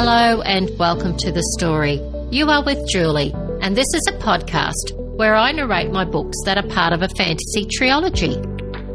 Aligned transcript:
Hello 0.00 0.42
and 0.42 0.70
welcome 0.78 1.16
to 1.16 1.32
the 1.32 1.42
story. 1.58 2.00
You 2.30 2.48
are 2.50 2.62
with 2.64 2.88
Julie, 2.88 3.34
and 3.60 3.76
this 3.76 3.92
is 3.92 4.06
a 4.08 4.18
podcast 4.18 4.96
where 5.16 5.34
I 5.34 5.50
narrate 5.50 5.90
my 5.90 6.04
books 6.04 6.36
that 6.44 6.56
are 6.56 6.68
part 6.68 6.92
of 6.92 7.02
a 7.02 7.08
fantasy 7.18 7.66
trilogy. 7.66 8.36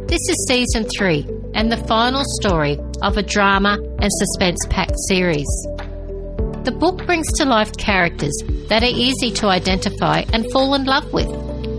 This 0.07 0.21
is 0.29 0.47
season 0.47 0.87
three 0.97 1.27
and 1.55 1.69
the 1.69 1.85
final 1.87 2.23
story 2.39 2.79
of 3.01 3.17
a 3.17 3.21
drama 3.21 3.77
and 3.99 4.09
suspense 4.13 4.65
packed 4.69 4.95
series. 5.09 5.49
The 6.63 6.73
book 6.79 7.05
brings 7.05 7.27
to 7.33 7.43
life 7.43 7.75
characters 7.75 8.41
that 8.69 8.83
are 8.83 8.85
easy 8.85 9.29
to 9.31 9.47
identify 9.47 10.23
and 10.31 10.49
fall 10.53 10.73
in 10.73 10.85
love 10.85 11.11
with. 11.11 11.27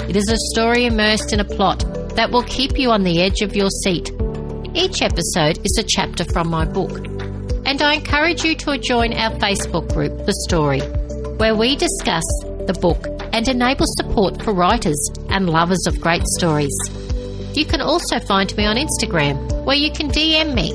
It 0.07 0.17
is 0.17 0.29
a 0.29 0.53
story 0.53 0.85
immersed 0.85 1.33
in 1.33 1.41
a 1.41 1.47
plot 1.47 1.83
that 2.15 2.31
will 2.31 2.43
keep 2.43 2.79
you 2.79 2.91
on 2.91 3.05
the 3.05 3.23
edge 3.23 3.41
of 3.41 3.57
your 3.57 3.71
seat. 3.71 4.11
Each 4.75 5.01
episode 5.01 5.65
is 5.65 5.79
a 5.79 5.83
chapter 5.83 6.27
from 6.27 6.51
my 6.51 6.67
book 6.67 7.14
and 7.67 7.81
I 7.83 7.95
encourage 7.95 8.45
you 8.45 8.55
to 8.55 8.79
join 8.79 9.13
our 9.15 9.31
Facebook 9.39 9.93
group, 9.93 10.27
The 10.27 10.35
Story, 10.49 10.81
where 11.39 11.55
we 11.55 11.77
discuss 11.77 12.25
the 12.67 12.77
book 12.81 13.07
and 13.33 13.49
enable 13.49 13.87
support 13.87 14.43
for 14.43 14.53
writers 14.53 14.99
and 15.29 15.51
lovers 15.51 15.87
of 15.87 16.01
great 16.01 16.23
stories. 16.39 16.75
You 17.55 17.65
can 17.65 17.81
also 17.81 18.21
find 18.21 18.55
me 18.57 18.65
on 18.67 18.77
Instagram, 18.77 19.65
where 19.65 19.77
you 19.77 19.91
can 19.91 20.09
DM 20.09 20.55
me 20.55 20.73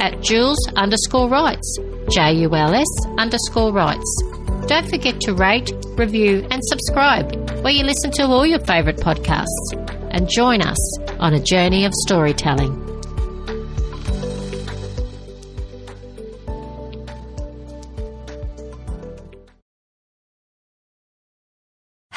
at 0.00 0.20
Jules 0.22 0.58
underscore 0.76 1.28
writes, 1.28 1.78
J 2.10 2.32
U 2.40 2.54
L 2.54 2.74
S 2.74 3.06
underscore 3.18 3.72
writes. 3.72 4.22
Don't 4.66 4.88
forget 4.88 5.20
to 5.22 5.34
rate, 5.34 5.70
review, 5.96 6.46
and 6.50 6.62
subscribe 6.64 7.34
where 7.62 7.72
you 7.72 7.84
listen 7.84 8.10
to 8.12 8.24
all 8.24 8.46
your 8.46 8.60
favourite 8.60 8.98
podcasts. 8.98 9.46
And 10.10 10.28
join 10.28 10.60
us 10.60 10.98
on 11.20 11.32
a 11.34 11.40
journey 11.40 11.84
of 11.84 11.94
storytelling. 11.94 12.81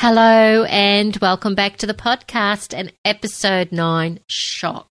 Hello 0.07 0.65
and 0.65 1.17
welcome 1.17 1.55
back 1.55 1.77
to 1.77 1.87
the 1.87 1.95
podcast 1.95 2.77
and 2.77 2.93
episode 3.03 3.71
9 3.71 4.19
Shock. 4.29 4.87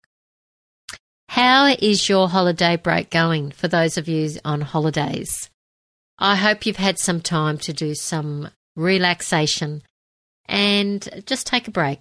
How 1.29 1.67
is 1.79 2.09
your 2.09 2.29
holiday 2.29 2.75
break 2.75 3.11
going 3.11 3.53
for 3.53 3.69
those 3.69 3.97
of 3.97 4.09
you 4.09 4.31
on 4.45 4.63
holidays? 4.63 5.51
I 6.19 6.35
hope 6.35 6.67
you've 6.67 6.79
had 6.79 6.99
some 6.99 7.21
time 7.21 7.59
to 7.59 7.73
do 7.73 7.95
some 7.95 8.51
relaxation 8.75 9.85
and 10.47 11.09
just 11.27 11.47
take 11.47 11.69
a 11.69 11.71
break. 11.71 12.01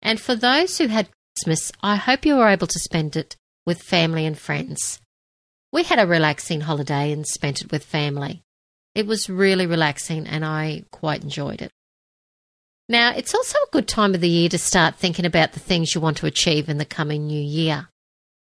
And 0.00 0.20
for 0.20 0.36
those 0.36 0.78
who 0.78 0.86
had 0.86 1.08
Christmas, 1.36 1.72
I 1.82 1.96
hope 1.96 2.24
you 2.24 2.36
were 2.36 2.46
able 2.46 2.68
to 2.68 2.78
spend 2.78 3.16
it 3.16 3.34
with 3.66 3.82
family 3.82 4.24
and 4.24 4.38
friends. 4.38 5.00
We 5.72 5.82
had 5.82 5.98
a 5.98 6.06
relaxing 6.06 6.60
holiday 6.60 7.10
and 7.10 7.26
spent 7.26 7.60
it 7.60 7.72
with 7.72 7.82
family. 7.82 8.42
It 8.94 9.08
was 9.08 9.28
really 9.28 9.66
relaxing 9.66 10.28
and 10.28 10.44
I 10.44 10.84
quite 10.92 11.24
enjoyed 11.24 11.60
it. 11.60 11.72
Now, 12.90 13.12
it's 13.14 13.36
also 13.36 13.56
a 13.56 13.70
good 13.70 13.86
time 13.86 14.16
of 14.16 14.20
the 14.20 14.28
year 14.28 14.48
to 14.48 14.58
start 14.58 14.96
thinking 14.96 15.24
about 15.24 15.52
the 15.52 15.60
things 15.60 15.94
you 15.94 16.00
want 16.00 16.16
to 16.16 16.26
achieve 16.26 16.68
in 16.68 16.78
the 16.78 16.84
coming 16.84 17.24
new 17.24 17.40
year. 17.40 17.88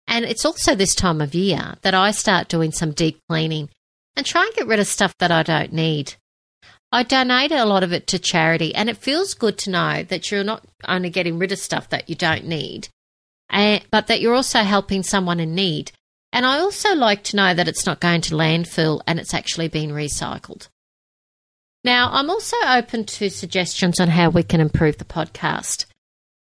And 0.08 0.24
it's 0.24 0.47
also 0.47 0.74
this 0.74 0.94
time 0.94 1.20
of 1.20 1.34
year 1.34 1.74
that 1.82 1.92
I 1.92 2.10
start 2.10 2.48
doing 2.48 2.72
some 2.72 2.92
deep 2.92 3.20
cleaning 3.28 3.69
and 4.16 4.24
try 4.24 4.47
and 4.47 4.55
get 4.55 4.66
rid 4.66 4.80
of 4.80 4.86
stuff 4.86 5.14
that 5.19 5.30
I 5.30 5.42
don't 5.42 5.74
need. 5.74 6.14
I 6.91 7.02
donate 7.02 7.52
a 7.52 7.66
lot 7.66 7.82
of 7.82 7.92
it 7.92 8.06
to 8.08 8.19
charity, 8.19 8.74
and 8.74 8.88
it 8.88 8.97
feels 8.97 9.34
good 9.34 9.58
to 9.58 9.70
know 9.70 10.05
that 10.05 10.30
you're 10.30 10.42
not 10.42 10.64
only 10.88 11.10
getting 11.10 11.38
rid 11.38 11.52
of 11.52 11.58
stuff 11.58 11.91
that 11.91 12.08
you 12.08 12.14
don't 12.14 12.47
need, 12.47 12.88
eh, 13.52 13.80
but 13.91 14.06
that 14.06 14.22
you're 14.22 14.34
also 14.34 14.60
helping 14.60 15.02
someone 15.02 15.38
in 15.38 15.54
need. 15.54 15.92
And 16.32 16.47
I 16.47 16.60
also 16.60 16.94
like 16.94 17.25
to 17.25 17.36
know 17.36 17.52
that 17.52 17.69
it's 17.69 17.84
not 17.84 18.00
going 18.00 18.22
to 18.22 18.34
landfill 18.34 19.02
and 19.06 19.20
it's 19.20 19.34
actually 19.34 19.69
being 19.69 19.91
recycled. 19.91 20.69
Now, 21.83 22.11
I'm 22.12 22.28
also 22.28 22.56
open 22.67 23.05
to 23.05 23.31
suggestions 23.31 24.00
on 24.00 24.09
how 24.09 24.28
we 24.28 24.43
can 24.43 24.60
improve 24.60 24.99
the 24.99 25.04
podcast 25.04 25.87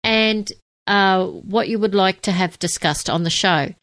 and 0.02 0.50
uh, 0.86 1.26
what 1.26 1.68
you 1.68 1.78
would 1.78 1.94
like 1.94 2.22
to 2.22 2.32
have 2.32 2.58
discussed 2.58 3.10
on 3.10 3.24
the 3.24 3.30
show. 3.30 3.74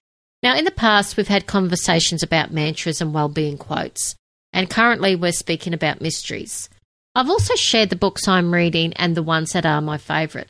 Now, 0.41 0.55
in 0.55 0.65
the 0.65 0.71
past, 0.71 1.17
we've 1.17 1.27
had 1.27 1.45
conversations 1.45 2.23
about 2.23 2.51
mantras 2.51 2.99
and 3.01 3.13
well-being 3.13 3.57
quotes, 3.57 4.15
and 4.53 4.69
currently 4.69 5.15
we're 5.15 5.31
speaking 5.31 5.73
about 5.73 6.01
mysteries. 6.01 6.69
I've 7.13 7.29
also 7.29 7.55
shared 7.55 7.89
the 7.89 7.95
books 7.95 8.27
I'm 8.27 8.53
reading 8.53 8.93
and 8.93 9.15
the 9.15 9.23
ones 9.23 9.53
that 9.53 9.65
are 9.65 9.81
my 9.81 9.97
favourite. 9.97 10.47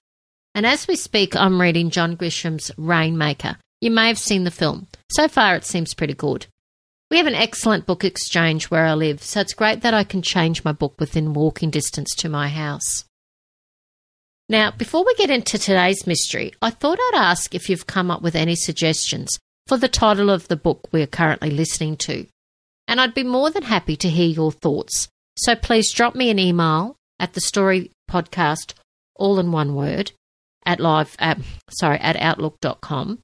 And 0.54 0.66
as 0.66 0.88
we 0.88 0.96
speak, 0.96 1.36
I'm 1.36 1.62
reading 1.62 1.90
John 1.90 2.16
Grisham's 2.16 2.72
Rainmaker. 2.78 3.58
You 3.82 3.92
may 3.92 4.08
have 4.08 4.18
seen 4.18 4.46
the 4.46 4.52
film. 4.52 4.88
So 5.12 5.28
far, 5.28 5.56
it 5.56 5.66
seems 5.66 5.94
pretty 5.94 6.14
good. 6.14 6.48
We 7.16 7.20
have 7.20 7.28
an 7.28 7.34
excellent 7.36 7.86
book 7.86 8.04
exchange 8.04 8.66
where 8.66 8.86
I 8.86 8.94
live, 8.94 9.24
so 9.24 9.40
it's 9.40 9.54
great 9.54 9.84
that 9.84 9.94
I 9.94 10.04
can 10.04 10.22
change 10.22 10.66
my 10.66 10.74
book 10.74 11.00
within 11.00 11.32
walking 11.32 11.70
distance 11.70 12.14
to 12.16 12.28
my 12.28 12.50
house. 12.50 13.06
Now, 14.50 14.72
before 14.72 15.06
we 15.06 15.16
get 15.16 15.30
into 15.30 15.58
today's 15.58 16.06
mystery, 16.06 16.52
I 16.62 16.72
thought 16.72 17.00
I'd 17.00 17.22
ask 17.22 17.56
if 17.56 17.70
you've 17.70 17.88
come 17.88 18.12
up 18.12 18.22
with 18.22 18.36
any 18.36 18.58
suggestions 18.58 19.30
for 19.66 19.78
the 19.78 19.88
title 19.88 20.30
of 20.30 20.50
the 20.50 20.58
book 20.58 20.90
we 20.92 21.02
are 21.04 21.08
currently 21.08 21.52
listening 21.52 21.96
to. 22.00 22.28
And 22.86 23.00
I'd 23.00 23.14
be 23.14 23.24
more 23.24 23.50
than 23.50 23.64
happy 23.64 23.96
to 23.96 24.10
hear 24.10 24.28
your 24.28 24.52
thoughts. 24.52 25.08
So 25.38 25.56
please 25.56 25.94
drop 25.94 26.16
me 26.16 26.30
an 26.30 26.38
email 26.38 26.98
at 27.18 27.32
the 27.32 27.40
story 27.40 27.92
podcast, 28.12 28.74
all 29.16 29.40
in 29.40 29.54
one 29.54 29.74
word, 29.74 30.12
at 30.66 30.82
live, 30.82 31.16
uh, 31.20 31.36
sorry, 31.70 31.98
at 32.00 32.18
outlook.com 32.18 33.20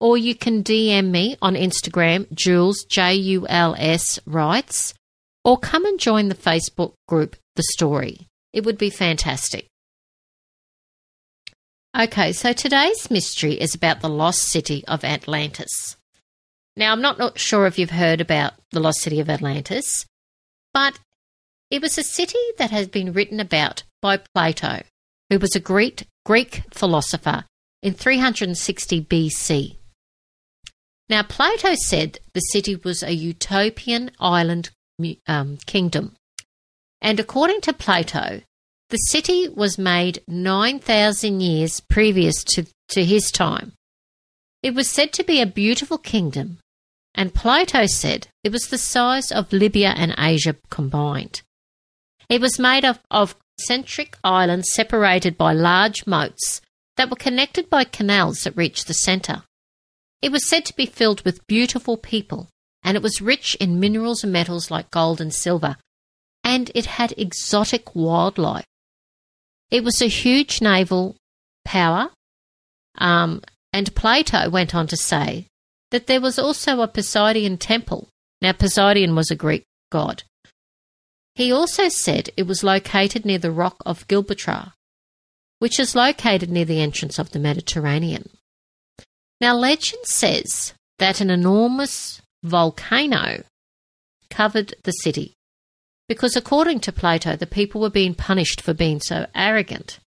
or 0.00 0.16
you 0.16 0.34
can 0.34 0.62
DM 0.62 1.10
me 1.10 1.36
on 1.40 1.54
Instagram, 1.54 2.30
Jules, 2.32 2.84
J 2.88 3.14
U 3.14 3.46
L 3.48 3.74
S 3.78 4.18
writes, 4.26 4.94
or 5.44 5.58
come 5.58 5.84
and 5.84 5.98
join 5.98 6.28
the 6.28 6.34
Facebook 6.34 6.94
group, 7.08 7.36
The 7.56 7.62
Story. 7.62 8.26
It 8.52 8.64
would 8.64 8.78
be 8.78 8.90
fantastic. 8.90 9.68
Okay, 11.98 12.32
so 12.32 12.52
today's 12.52 13.10
mystery 13.10 13.54
is 13.54 13.74
about 13.74 14.00
the 14.00 14.08
lost 14.08 14.42
city 14.42 14.84
of 14.86 15.02
Atlantis. 15.02 15.96
Now, 16.76 16.92
I'm 16.92 17.00
not, 17.00 17.18
not 17.18 17.38
sure 17.38 17.66
if 17.66 17.78
you've 17.78 17.90
heard 17.90 18.20
about 18.20 18.52
the 18.72 18.80
lost 18.80 19.00
city 19.00 19.18
of 19.18 19.30
Atlantis, 19.30 20.04
but 20.74 20.98
it 21.70 21.80
was 21.80 21.96
a 21.96 22.02
city 22.02 22.38
that 22.58 22.70
has 22.70 22.86
been 22.86 23.14
written 23.14 23.40
about 23.40 23.82
by 24.02 24.18
Plato, 24.18 24.82
who 25.30 25.38
was 25.38 25.56
a 25.56 25.60
Greek, 25.60 26.06
Greek 26.26 26.64
philosopher 26.70 27.44
in 27.82 27.94
360 27.94 29.04
BC. 29.04 29.76
Now, 31.08 31.22
Plato 31.22 31.74
said 31.74 32.18
the 32.32 32.40
city 32.40 32.76
was 32.76 33.02
a 33.02 33.14
utopian 33.14 34.10
island 34.18 34.70
um, 35.26 35.58
kingdom. 35.66 36.16
And 37.00 37.20
according 37.20 37.60
to 37.62 37.72
Plato, 37.72 38.40
the 38.88 38.96
city 38.96 39.48
was 39.48 39.78
made 39.78 40.22
9,000 40.26 41.40
years 41.40 41.80
previous 41.80 42.42
to, 42.44 42.66
to 42.90 43.04
his 43.04 43.30
time. 43.30 43.72
It 44.62 44.74
was 44.74 44.88
said 44.88 45.12
to 45.14 45.24
be 45.24 45.40
a 45.40 45.46
beautiful 45.46 45.98
kingdom, 45.98 46.58
and 47.14 47.34
Plato 47.34 47.86
said 47.86 48.28
it 48.42 48.52
was 48.52 48.68
the 48.68 48.78
size 48.78 49.30
of 49.30 49.52
Libya 49.52 49.94
and 49.96 50.14
Asia 50.18 50.56
combined. 50.70 51.42
It 52.28 52.40
was 52.40 52.58
made 52.58 52.84
of, 52.84 52.98
of 53.10 53.36
concentric 53.58 54.18
islands 54.24 54.72
separated 54.72 55.38
by 55.38 55.52
large 55.52 56.06
moats 56.06 56.60
that 56.96 57.10
were 57.10 57.16
connected 57.16 57.70
by 57.70 57.84
canals 57.84 58.38
that 58.40 58.56
reached 58.56 58.86
the 58.86 58.94
centre. 58.94 59.42
It 60.22 60.32
was 60.32 60.48
said 60.48 60.64
to 60.66 60.76
be 60.76 60.86
filled 60.86 61.22
with 61.22 61.46
beautiful 61.46 61.96
people, 61.96 62.48
and 62.82 62.96
it 62.96 63.02
was 63.02 63.20
rich 63.20 63.54
in 63.56 63.80
minerals 63.80 64.24
and 64.24 64.32
metals 64.32 64.70
like 64.70 64.90
gold 64.90 65.20
and 65.20 65.32
silver, 65.32 65.76
and 66.42 66.70
it 66.74 66.86
had 66.86 67.12
exotic 67.16 67.94
wildlife. 67.94 68.66
It 69.70 69.84
was 69.84 70.00
a 70.00 70.06
huge 70.06 70.60
naval 70.60 71.16
power, 71.64 72.10
um, 72.98 73.42
and 73.72 73.94
Plato 73.94 74.48
went 74.48 74.74
on 74.74 74.86
to 74.86 74.96
say 74.96 75.46
that 75.90 76.06
there 76.06 76.20
was 76.20 76.38
also 76.38 76.80
a 76.80 76.88
Poseidon 76.88 77.58
temple. 77.58 78.08
Now, 78.40 78.52
Poseidon 78.52 79.14
was 79.14 79.30
a 79.30 79.36
Greek 79.36 79.64
god. 79.90 80.22
He 81.34 81.52
also 81.52 81.88
said 81.88 82.30
it 82.36 82.46
was 82.46 82.64
located 82.64 83.24
near 83.24 83.38
the 83.38 83.50
rock 83.50 83.82
of 83.84 84.08
Gibraltar, 84.08 84.72
which 85.58 85.78
is 85.78 85.94
located 85.94 86.50
near 86.50 86.64
the 86.64 86.80
entrance 86.80 87.18
of 87.18 87.32
the 87.32 87.38
Mediterranean. 87.38 88.30
Now, 89.40 89.54
legend 89.54 90.04
says 90.06 90.72
that 90.98 91.20
an 91.20 91.30
enormous 91.30 92.22
volcano 92.42 93.42
covered 94.30 94.74
the 94.84 94.92
city 94.92 95.34
because, 96.08 96.36
according 96.36 96.80
to 96.80 96.92
Plato, 96.92 97.36
the 97.36 97.46
people 97.46 97.80
were 97.80 97.90
being 97.90 98.14
punished 98.14 98.60
for 98.60 98.72
being 98.72 99.00
so 99.00 99.26
arrogant. 99.34 99.98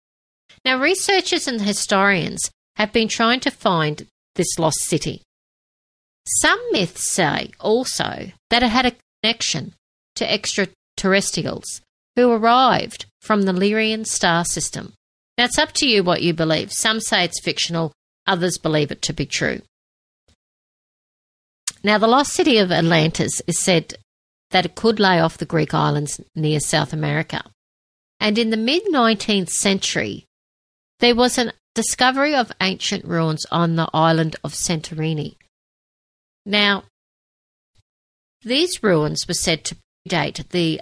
Now, 0.65 0.79
researchers 0.79 1.47
and 1.47 1.61
historians 1.61 2.49
have 2.77 2.91
been 2.91 3.07
trying 3.07 3.39
to 3.41 3.51
find 3.51 4.07
this 4.35 4.57
lost 4.57 4.79
city. 4.81 5.21
Some 6.41 6.59
myths 6.71 7.13
say 7.13 7.51
also 7.59 8.31
that 8.49 8.63
it 8.63 8.69
had 8.69 8.85
a 8.85 8.95
connection 9.21 9.73
to 10.15 10.31
extraterrestrials 10.31 11.81
who 12.15 12.31
arrived 12.31 13.05
from 13.21 13.43
the 13.43 13.53
Lyrian 13.53 14.05
star 14.05 14.45
system. 14.45 14.93
Now, 15.37 15.45
it's 15.45 15.57
up 15.57 15.71
to 15.73 15.87
you 15.87 16.03
what 16.03 16.21
you 16.21 16.33
believe. 16.33 16.71
Some 16.71 16.99
say 16.99 17.23
it's 17.23 17.41
fictional, 17.41 17.93
Others 18.27 18.57
believe 18.57 18.91
it 18.91 19.01
to 19.03 19.13
be 19.13 19.25
true. 19.25 19.61
Now, 21.83 21.97
the 21.97 22.07
lost 22.07 22.33
city 22.33 22.57
of 22.57 22.71
Atlantis 22.71 23.41
is 23.47 23.59
said 23.59 23.95
that 24.51 24.65
it 24.65 24.75
could 24.75 24.99
lay 24.99 25.19
off 25.19 25.37
the 25.37 25.45
Greek 25.45 25.73
islands 25.73 26.19
near 26.35 26.59
South 26.59 26.91
America. 26.91 27.43
And 28.19 28.37
in 28.37 28.49
the 28.49 28.57
mid 28.57 28.83
19th 28.91 29.49
century, 29.49 30.25
there 30.99 31.15
was 31.15 31.37
a 31.37 31.53
discovery 31.75 32.35
of 32.35 32.51
ancient 32.61 33.05
ruins 33.05 33.45
on 33.51 33.75
the 33.75 33.89
island 33.93 34.35
of 34.43 34.53
Santorini. 34.53 35.37
Now, 36.45 36.83
these 38.41 38.83
ruins 38.83 39.25
were 39.27 39.33
said 39.33 39.63
to 39.65 39.77
predate 40.07 40.49
the, 40.49 40.81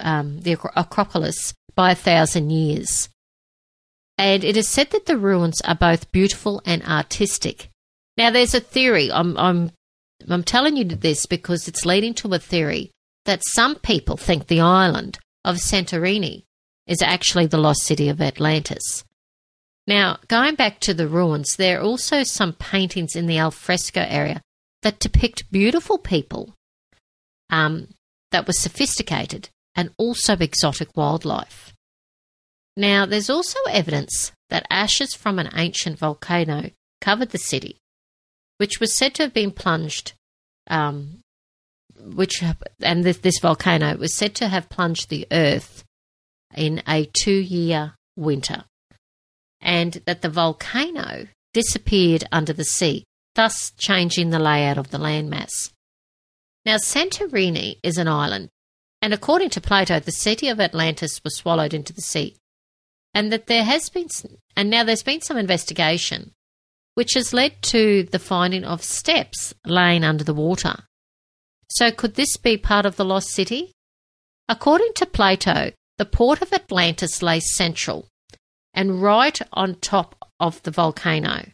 um, 0.00 0.40
the 0.40 0.56
Acropolis 0.76 1.54
by 1.74 1.92
a 1.92 1.96
thousand 1.96 2.50
years. 2.50 3.08
And 4.18 4.44
it 4.44 4.56
is 4.56 4.68
said 4.68 4.90
that 4.90 5.06
the 5.06 5.16
ruins 5.16 5.60
are 5.62 5.74
both 5.74 6.12
beautiful 6.12 6.62
and 6.64 6.82
artistic. 6.84 7.70
Now, 8.16 8.30
there's 8.30 8.54
a 8.54 8.60
theory. 8.60 9.10
I'm, 9.10 9.36
I'm, 9.38 9.72
I'm 10.28 10.44
telling 10.44 10.76
you 10.76 10.84
this 10.84 11.26
because 11.26 11.66
it's 11.66 11.86
leading 11.86 12.14
to 12.14 12.32
a 12.34 12.38
theory 12.38 12.90
that 13.24 13.42
some 13.44 13.76
people 13.76 14.16
think 14.16 14.46
the 14.46 14.60
island 14.60 15.18
of 15.44 15.56
Santorini 15.56 16.44
is 16.86 17.02
actually 17.02 17.46
the 17.46 17.58
lost 17.58 17.82
city 17.82 18.08
of 18.08 18.20
Atlantis. 18.20 19.04
Now, 19.86 20.18
going 20.28 20.54
back 20.54 20.78
to 20.80 20.94
the 20.94 21.08
ruins, 21.08 21.56
there 21.56 21.80
are 21.80 21.82
also 21.82 22.22
some 22.22 22.52
paintings 22.52 23.16
in 23.16 23.26
the 23.26 23.38
alfresco 23.38 24.04
area 24.08 24.40
that 24.82 25.00
depict 25.00 25.50
beautiful 25.50 25.98
people 25.98 26.54
um, 27.50 27.88
that 28.30 28.46
were 28.46 28.52
sophisticated 28.52 29.48
and 29.74 29.90
also 29.96 30.36
exotic 30.38 30.96
wildlife. 30.96 31.72
Now, 32.76 33.04
there's 33.04 33.28
also 33.28 33.58
evidence 33.70 34.32
that 34.48 34.66
ashes 34.70 35.14
from 35.14 35.38
an 35.38 35.50
ancient 35.54 35.98
volcano 35.98 36.70
covered 37.00 37.30
the 37.30 37.38
city, 37.38 37.78
which 38.56 38.80
was 38.80 38.96
said 38.96 39.14
to 39.14 39.24
have 39.24 39.34
been 39.34 39.50
plunged, 39.50 40.14
um, 40.68 41.20
which 41.98 42.42
and 42.80 43.04
this, 43.04 43.18
this 43.18 43.38
volcano 43.40 43.96
was 43.96 44.16
said 44.16 44.34
to 44.36 44.48
have 44.48 44.70
plunged 44.70 45.10
the 45.10 45.26
earth 45.30 45.84
in 46.54 46.82
a 46.88 47.10
two-year 47.12 47.94
winter, 48.16 48.64
and 49.60 50.02
that 50.06 50.22
the 50.22 50.30
volcano 50.30 51.26
disappeared 51.52 52.24
under 52.32 52.54
the 52.54 52.64
sea, 52.64 53.04
thus 53.34 53.72
changing 53.76 54.30
the 54.30 54.38
layout 54.38 54.78
of 54.78 54.90
the 54.90 54.98
landmass. 54.98 55.72
Now, 56.64 56.76
Santorini 56.76 57.78
is 57.82 57.98
an 57.98 58.08
island, 58.08 58.48
and 59.02 59.12
according 59.12 59.50
to 59.50 59.60
Plato, 59.60 60.00
the 60.00 60.12
city 60.12 60.48
of 60.48 60.60
Atlantis 60.60 61.20
was 61.22 61.36
swallowed 61.36 61.74
into 61.74 61.92
the 61.92 62.00
sea 62.00 62.36
and 63.14 63.32
that 63.32 63.46
there 63.46 63.64
has 63.64 63.88
been, 63.88 64.08
and 64.56 64.70
now 64.70 64.84
there's 64.84 65.02
been 65.02 65.20
some 65.20 65.36
investigation 65.36 66.32
which 66.94 67.14
has 67.14 67.32
led 67.32 67.60
to 67.62 68.02
the 68.04 68.18
finding 68.18 68.64
of 68.64 68.82
steps 68.82 69.54
laying 69.64 70.04
under 70.04 70.24
the 70.24 70.34
water. 70.34 70.74
So, 71.70 71.90
could 71.90 72.14
this 72.14 72.36
be 72.36 72.56
part 72.56 72.84
of 72.84 72.96
the 72.96 73.04
lost 73.04 73.28
city? 73.28 73.72
According 74.48 74.92
to 74.96 75.06
Plato, 75.06 75.72
the 75.96 76.04
port 76.04 76.42
of 76.42 76.52
Atlantis 76.52 77.22
lay 77.22 77.40
central 77.40 78.08
and 78.74 79.02
right 79.02 79.40
on 79.52 79.76
top 79.76 80.30
of 80.38 80.62
the 80.62 80.70
volcano 80.70 81.46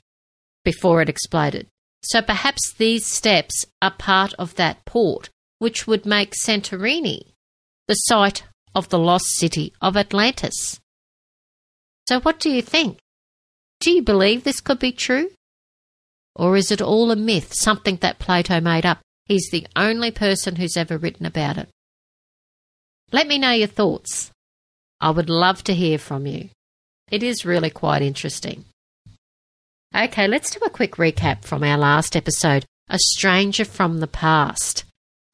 before 0.65 1.03
it 1.03 1.09
exploded. 1.09 1.69
So, 2.03 2.23
perhaps 2.23 2.75
these 2.75 3.07
steps 3.07 3.65
are 3.81 3.93
part 3.93 4.35
of 4.35 4.57
that 4.57 4.85
port, 4.85 5.31
which 5.59 5.87
would 5.87 6.07
make 6.07 6.35
Santorini 6.35 7.33
the 7.87 7.95
site 7.95 8.43
of 8.75 8.89
the 8.89 8.99
lost 8.99 9.27
city 9.37 9.73
of 9.81 9.97
Atlantis. 9.97 10.81
So, 12.09 12.21
what 12.21 12.41
do 12.41 12.49
you 12.49 12.63
think? 12.63 12.97
Do 13.81 13.91
you 13.91 14.01
believe 14.01 14.43
this 14.43 14.63
could 14.63 14.79
be 14.79 14.93
true? 14.93 15.29
Or 16.35 16.57
is 16.57 16.71
it 16.71 16.81
all 16.81 17.11
a 17.11 17.17
myth, 17.17 17.53
something 17.53 17.97
that 17.97 18.19
Plato 18.19 18.63
made 18.63 18.87
up? 18.87 19.01
He's 19.27 19.51
the 19.53 19.67
only 19.77 20.11
person 20.11 20.57
who's 20.57 20.79
ever 20.79 20.97
written 20.97 21.27
about 21.27 21.59
it. 21.59 21.69
Let 23.13 23.29
me 23.29 23.37
know 23.37 23.51
your 23.51 23.69
thoughts. 23.69 24.31
I 25.03 25.11
would 25.11 25.29
love 25.29 25.63
to 25.65 25.75
hear 25.75 25.99
from 25.99 26.27
you. 26.27 26.49
It 27.11 27.23
is 27.23 27.45
really 27.45 27.69
quite 27.69 28.01
interesting. 28.01 28.65
Okay, 29.95 30.27
let's 30.27 30.49
do 30.49 30.61
a 30.65 30.71
quick 30.71 30.93
recap 30.93 31.45
from 31.45 31.63
our 31.63 31.77
last 31.77 32.17
episode 32.17 32.65
A 32.89 32.99
Stranger 32.99 33.67
from 33.67 34.01
the 34.01 34.07
Past. 34.07 34.85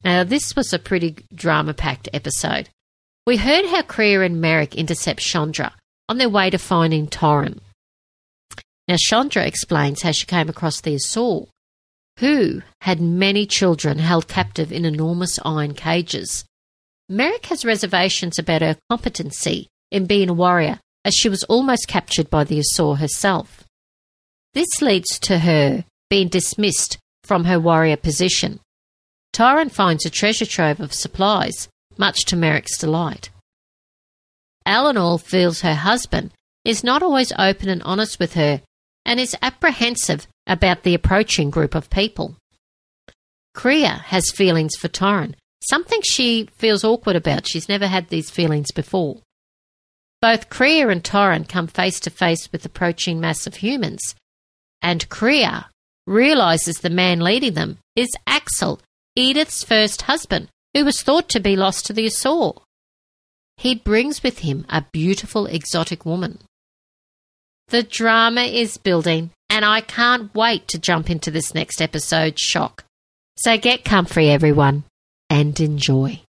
Now, 0.03 0.25
this 0.25 0.57
was 0.57 0.73
a 0.73 0.79
pretty 0.79 1.15
drama 1.33 1.73
packed 1.73 2.09
episode. 2.11 2.67
We 3.25 3.37
heard 3.37 3.65
how 3.65 3.83
Kriya 3.83 4.25
and 4.25 4.43
Merek 4.43 4.75
intercept 4.75 5.21
Chandra, 5.21 5.73
on 6.07 6.17
their 6.17 6.29
way 6.29 6.49
to 6.49 6.57
finding 6.57 7.07
Torrin. 7.07 7.59
Now, 8.87 8.95
Chandra 8.97 9.45
explains 9.45 10.01
how 10.01 10.11
she 10.11 10.25
came 10.25 10.49
across 10.49 10.81
the 10.81 10.95
Asur, 10.95 11.47
who 12.19 12.61
had 12.81 13.01
many 13.01 13.45
children 13.45 13.97
held 13.99 14.27
captive 14.27 14.71
in 14.71 14.85
enormous 14.85 15.39
iron 15.43 15.73
cages. 15.73 16.45
Merek 17.11 17.45
has 17.47 17.65
reservations 17.65 18.39
about 18.39 18.61
her 18.61 18.77
competency 18.89 19.67
in 19.91 20.05
being 20.05 20.29
a 20.29 20.33
warrior, 20.33 20.79
as 21.03 21.13
she 21.13 21.29
was 21.29 21.43
almost 21.43 21.87
captured 21.87 22.29
by 22.29 22.43
the 22.43 22.59
Asur 22.59 22.97
herself. 22.97 23.63
This 24.53 24.81
leads 24.81 25.19
to 25.19 25.39
her 25.39 25.85
being 26.09 26.29
dismissed 26.29 26.97
from 27.23 27.45
her 27.45 27.59
warrior 27.59 27.97
position. 27.97 28.59
Torrin 29.33 29.71
finds 29.71 30.05
a 30.05 30.09
treasure 30.09 30.45
trove 30.45 30.79
of 30.79 30.93
supplies, 30.93 31.67
much 31.97 32.25
to 32.25 32.35
Merek's 32.35 32.77
delight. 32.77 33.29
Elenore 34.67 35.21
feels 35.21 35.61
her 35.61 35.75
husband 35.75 36.31
is 36.63 36.83
not 36.83 37.03
always 37.03 37.31
open 37.37 37.69
and 37.69 37.83
honest 37.83 38.19
with 38.19 38.33
her 38.33 38.61
and 39.05 39.19
is 39.19 39.35
apprehensive 39.41 40.27
about 40.47 40.83
the 40.83 40.95
approaching 40.95 41.49
group 41.49 41.75
of 41.75 41.89
people. 41.89 42.35
Kriya 43.55 44.01
has 44.01 44.31
feelings 44.31 44.75
for 44.75 44.87
Torrin, 44.87 45.35
something 45.69 46.01
she 46.03 46.49
feels 46.57 46.83
awkward 46.83 47.15
about. 47.15 47.47
She's 47.47 47.69
never 47.69 47.87
had 47.87 48.09
these 48.09 48.29
feelings 48.29 48.71
before. 48.71 49.21
Both 50.21 50.49
Kriya 50.49 50.91
and 50.91 51.03
Torrin 51.03 51.47
come 51.47 51.67
face 51.67 51.99
to 52.01 52.09
face 52.09 52.51
with 52.51 52.63
the 52.63 52.69
approaching 52.69 53.19
mass 53.19 53.45
of 53.45 53.55
humans, 53.55 54.15
and 54.81 55.07
Kriya 55.09 55.65
realizes 56.07 56.77
the 56.77 56.89
man 56.89 57.19
leading 57.19 57.53
them 57.53 57.77
is 57.95 58.09
Axel, 58.27 58.81
Edyth's 59.15 59.63
first 59.63 60.03
husband, 60.03 60.49
who 60.73 60.83
was 60.83 61.01
thought 61.01 61.29
to 61.29 61.39
be 61.39 61.55
lost 61.55 61.85
to 61.85 61.93
the 61.93 62.05
Asur. 62.05 62.61
He 63.57 63.75
brings 63.75 64.21
with 64.21 64.39
him 64.39 64.65
a 64.69 64.85
beautiful 64.91 65.45
exotic 65.47 66.05
woman. 66.05 66.39
The 67.69 67.83
drama 67.83 68.41
is 68.41 68.77
building, 68.77 69.31
and 69.49 69.65
I 69.65 69.81
can't 69.81 70.33
wait 70.35 70.67
to 70.67 70.79
jump 70.79 71.09
into 71.09 71.31
this 71.31 71.53
next 71.55 71.81
episode 71.81 72.37
shock. 72.37 72.83
So 73.37 73.57
get 73.57 73.83
comfy, 73.83 74.29
everyone, 74.29 74.83
and 75.29 75.59
enjoy. 75.59 76.21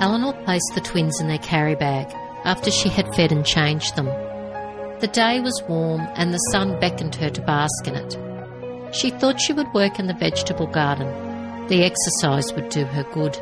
Elenore 0.00 0.44
placed 0.44 0.72
the 0.74 0.80
twins 0.80 1.20
in 1.20 1.26
their 1.26 1.38
carry 1.38 1.74
bag 1.74 2.14
after 2.44 2.70
she 2.70 2.88
had 2.88 3.12
fed 3.14 3.32
and 3.32 3.44
changed 3.44 3.96
them. 3.96 4.27
The 5.00 5.06
day 5.06 5.38
was 5.38 5.62
warm 5.68 6.08
and 6.16 6.34
the 6.34 6.38
sun 6.50 6.80
beckoned 6.80 7.14
her 7.16 7.30
to 7.30 7.40
bask 7.42 7.86
in 7.86 7.94
it. 7.94 8.16
She 8.92 9.10
thought 9.10 9.40
she 9.40 9.52
would 9.52 9.72
work 9.72 10.00
in 10.00 10.08
the 10.08 10.14
vegetable 10.14 10.66
garden. 10.66 11.06
The 11.68 11.84
exercise 11.84 12.52
would 12.54 12.68
do 12.70 12.84
her 12.84 13.04
good. 13.12 13.38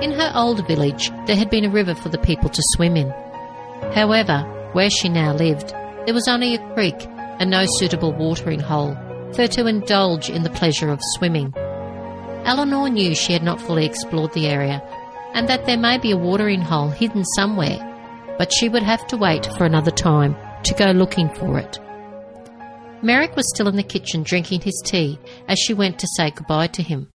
In 0.00 0.12
her 0.12 0.32
old 0.34 0.66
village, 0.66 1.10
there 1.26 1.36
had 1.36 1.50
been 1.50 1.66
a 1.66 1.70
river 1.70 1.94
for 1.94 2.08
the 2.08 2.16
people 2.16 2.48
to 2.48 2.62
swim 2.76 2.96
in. 2.96 3.10
However, 3.92 4.40
where 4.72 4.88
she 4.88 5.10
now 5.10 5.34
lived, 5.34 5.68
there 6.06 6.14
was 6.14 6.28
only 6.28 6.54
a 6.54 6.72
creek 6.72 7.06
and 7.38 7.50
no 7.50 7.66
suitable 7.76 8.14
watering 8.14 8.60
hole 8.60 8.94
for 9.34 9.42
her 9.42 9.48
to 9.48 9.66
indulge 9.66 10.30
in 10.30 10.44
the 10.44 10.50
pleasure 10.50 10.90
of 10.90 11.00
swimming. 11.16 11.52
Elenore 12.46 12.90
knew 12.90 13.14
she 13.14 13.34
had 13.34 13.42
not 13.42 13.60
fully 13.60 13.84
explored 13.84 14.32
the 14.32 14.46
area 14.46 14.80
and 15.34 15.46
that 15.46 15.66
there 15.66 15.76
may 15.76 15.98
be 15.98 16.12
a 16.12 16.16
watering 16.16 16.62
hole 16.62 16.88
hidden 16.88 17.22
somewhere, 17.36 17.78
but 18.38 18.50
she 18.50 18.70
would 18.70 18.82
have 18.82 19.06
to 19.08 19.18
wait 19.18 19.44
for 19.58 19.66
another 19.66 19.90
time 19.90 20.34
to 20.64 20.74
go 20.74 20.90
looking 20.90 21.28
for 21.34 21.58
it. 21.58 21.78
Merek 23.02 23.34
was 23.36 23.48
still 23.54 23.68
in 23.68 23.76
the 23.76 23.82
kitchen 23.82 24.22
drinking 24.22 24.60
his 24.60 24.80
tea 24.84 25.18
as 25.48 25.58
she 25.58 25.72
went 25.72 25.98
to 25.98 26.08
say 26.16 26.30
goodbye 26.30 26.66
to 26.68 26.82
him. 26.82 27.08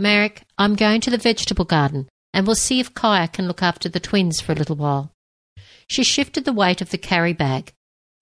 Merek, 0.00 0.42
I'm 0.56 0.74
going 0.74 1.00
to 1.02 1.10
the 1.10 1.18
vegetable 1.18 1.64
garden 1.64 2.08
and 2.34 2.46
we'll 2.46 2.56
see 2.56 2.80
if 2.80 2.92
Kaiah 2.92 3.28
can 3.28 3.46
look 3.46 3.62
after 3.62 3.88
the 3.88 4.00
twins 4.00 4.40
for 4.40 4.52
a 4.52 4.56
little 4.56 4.76
while. 4.76 5.12
She 5.86 6.02
shifted 6.02 6.44
the 6.44 6.52
weight 6.52 6.82
of 6.82 6.90
the 6.90 6.98
carry 6.98 7.32
bag. 7.32 7.72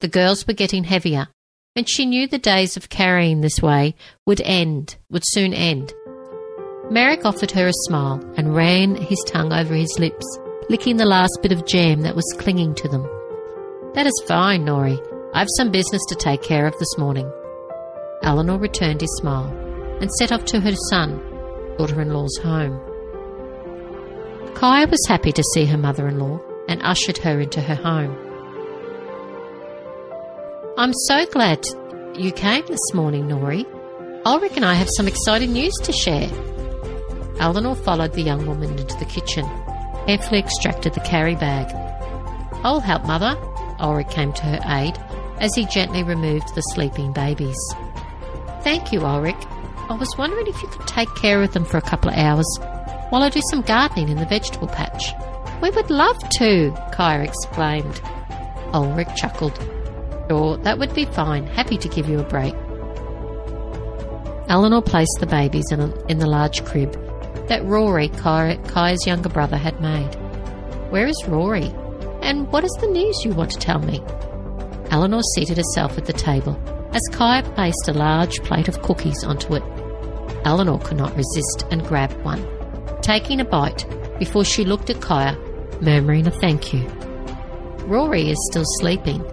The 0.00 0.08
girls 0.08 0.46
were 0.46 0.52
getting 0.52 0.84
heavier, 0.84 1.28
and 1.74 1.88
she 1.88 2.04
knew 2.04 2.28
the 2.28 2.38
days 2.38 2.76
of 2.76 2.90
carrying 2.90 3.40
this 3.40 3.62
way 3.62 3.94
would 4.26 4.42
end, 4.42 4.96
would 5.10 5.22
soon 5.24 5.54
end. 5.54 5.94
Merek 6.90 7.24
offered 7.24 7.52
her 7.52 7.68
a 7.68 7.72
smile 7.86 8.20
and 8.36 8.54
ran 8.54 8.96
his 8.96 9.22
tongue 9.26 9.52
over 9.52 9.74
his 9.74 9.98
lips, 9.98 10.26
licking 10.68 10.98
the 10.98 11.06
last 11.06 11.38
bit 11.40 11.52
of 11.52 11.64
jam 11.64 12.02
that 12.02 12.16
was 12.16 12.36
clinging 12.38 12.74
to 12.74 12.88
them. 12.88 13.08
That 13.94 14.06
is 14.06 14.24
fine, 14.26 14.64
Nori. 14.64 14.98
I've 15.34 15.48
some 15.56 15.70
business 15.70 16.00
to 16.08 16.14
take 16.14 16.42
care 16.42 16.66
of 16.66 16.78
this 16.78 16.96
morning. 16.96 17.30
Elenore 18.22 18.58
returned 18.58 19.02
his 19.02 19.14
smile 19.18 19.52
and 20.00 20.10
set 20.12 20.32
off 20.32 20.46
to 20.46 20.60
her 20.60 20.72
son, 20.88 21.20
daughter 21.76 22.00
in 22.00 22.12
law's 22.12 22.36
home. 22.38 22.80
Kaiah 24.54 24.86
was 24.88 25.04
happy 25.06 25.30
to 25.32 25.42
see 25.52 25.66
her 25.66 25.76
mother 25.76 26.08
in 26.08 26.18
law 26.18 26.40
and 26.68 26.82
ushered 26.82 27.18
her 27.18 27.38
into 27.38 27.60
her 27.60 27.74
home. 27.74 28.16
I'm 30.78 30.94
so 30.94 31.26
glad 31.26 31.62
you 32.14 32.32
came 32.32 32.64
this 32.66 32.94
morning, 32.94 33.24
Nori. 33.24 33.66
Ulric 34.22 34.56
and 34.56 34.64
I 34.64 34.72
have 34.72 34.88
some 34.96 35.06
exciting 35.06 35.52
news 35.52 35.74
to 35.82 35.92
share. 35.92 36.28
Elenore 37.40 37.76
followed 37.84 38.14
the 38.14 38.22
young 38.22 38.46
woman 38.46 38.78
into 38.78 38.96
the 38.96 39.04
kitchen, 39.04 39.44
carefully 40.06 40.38
extracted 40.38 40.94
the 40.94 41.00
carry 41.00 41.34
bag. 41.34 41.70
I'll 42.64 42.80
help, 42.80 43.04
Mother. 43.04 43.36
Ulric 43.82 44.10
came 44.10 44.32
to 44.32 44.42
her 44.44 44.60
aid 44.66 44.96
as 45.38 45.54
he 45.54 45.66
gently 45.66 46.02
removed 46.02 46.54
the 46.54 46.60
sleeping 46.60 47.12
babies. 47.12 47.58
Thank 48.62 48.92
you, 48.92 49.00
Ulric. 49.00 49.36
I 49.90 49.94
was 49.94 50.16
wondering 50.16 50.46
if 50.46 50.62
you 50.62 50.68
could 50.68 50.86
take 50.86 51.12
care 51.16 51.42
of 51.42 51.52
them 51.52 51.64
for 51.64 51.76
a 51.76 51.82
couple 51.82 52.10
of 52.10 52.16
hours 52.16 52.46
while 53.10 53.22
I 53.22 53.28
do 53.28 53.42
some 53.50 53.62
gardening 53.62 54.08
in 54.08 54.16
the 54.16 54.24
vegetable 54.24 54.68
patch. 54.68 55.12
We 55.60 55.70
would 55.70 55.90
love 55.90 56.18
to, 56.38 56.72
Kaiah 56.92 57.24
exclaimed. 57.24 58.00
Ulric 58.72 59.14
chuckled. 59.16 59.58
Sure, 60.30 60.56
that 60.58 60.78
would 60.78 60.94
be 60.94 61.04
fine. 61.04 61.46
Happy 61.46 61.76
to 61.76 61.88
give 61.88 62.08
you 62.08 62.20
a 62.20 62.24
break. 62.24 62.54
Elenore 64.48 64.84
placed 64.84 65.16
the 65.20 65.26
babies 65.26 65.70
in, 65.70 65.80
a, 65.80 66.06
in 66.06 66.18
the 66.18 66.26
large 66.26 66.64
crib 66.64 66.92
that 67.48 67.64
Rory, 67.64 68.08
Kaiah's 68.08 69.06
younger 69.06 69.28
brother, 69.28 69.56
had 69.56 69.80
made. 69.80 70.14
Where 70.90 71.06
is 71.06 71.22
Rory? 71.26 71.72
And 72.22 72.50
what 72.52 72.64
is 72.64 72.76
the 72.80 72.86
news 72.86 73.24
you 73.24 73.32
want 73.32 73.50
to 73.50 73.58
tell 73.58 73.80
me? 73.80 74.00
Elenore 74.90 75.22
seated 75.34 75.56
herself 75.56 75.98
at 75.98 76.06
the 76.06 76.12
table 76.12 76.56
as 76.94 77.02
Kaiah 77.12 77.42
placed 77.54 77.88
a 77.88 77.92
large 77.92 78.42
plate 78.42 78.68
of 78.68 78.82
cookies 78.82 79.24
onto 79.24 79.54
it. 79.54 79.62
Elenore 80.44 80.82
could 80.84 80.98
not 80.98 81.16
resist 81.16 81.66
and 81.70 81.86
grabbed 81.86 82.22
one, 82.24 82.46
taking 83.00 83.40
a 83.40 83.44
bite 83.44 83.86
before 84.18 84.44
she 84.44 84.64
looked 84.64 84.90
at 84.90 85.00
Kaiah, 85.00 85.36
murmuring 85.80 86.26
a 86.26 86.30
thank 86.30 86.72
you. 86.72 86.86
Rory 87.86 88.30
is 88.30 88.48
still 88.50 88.64
sleeping. 88.78 89.24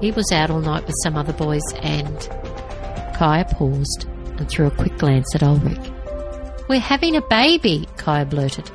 He 0.00 0.12
was 0.12 0.30
out 0.32 0.50
all 0.50 0.60
night 0.60 0.86
with 0.86 0.94
some 1.02 1.16
other 1.16 1.32
boys 1.32 1.62
and. 1.82 2.18
Kaiah 3.16 3.46
paused 3.52 4.06
and 4.38 4.48
threw 4.48 4.68
a 4.68 4.70
quick 4.70 4.96
glance 4.98 5.34
at 5.34 5.42
Ulric. 5.42 6.68
We're 6.68 6.80
having 6.80 7.16
a 7.16 7.22
baby, 7.22 7.88
Kaiah 7.96 8.26
blurted. 8.26 8.70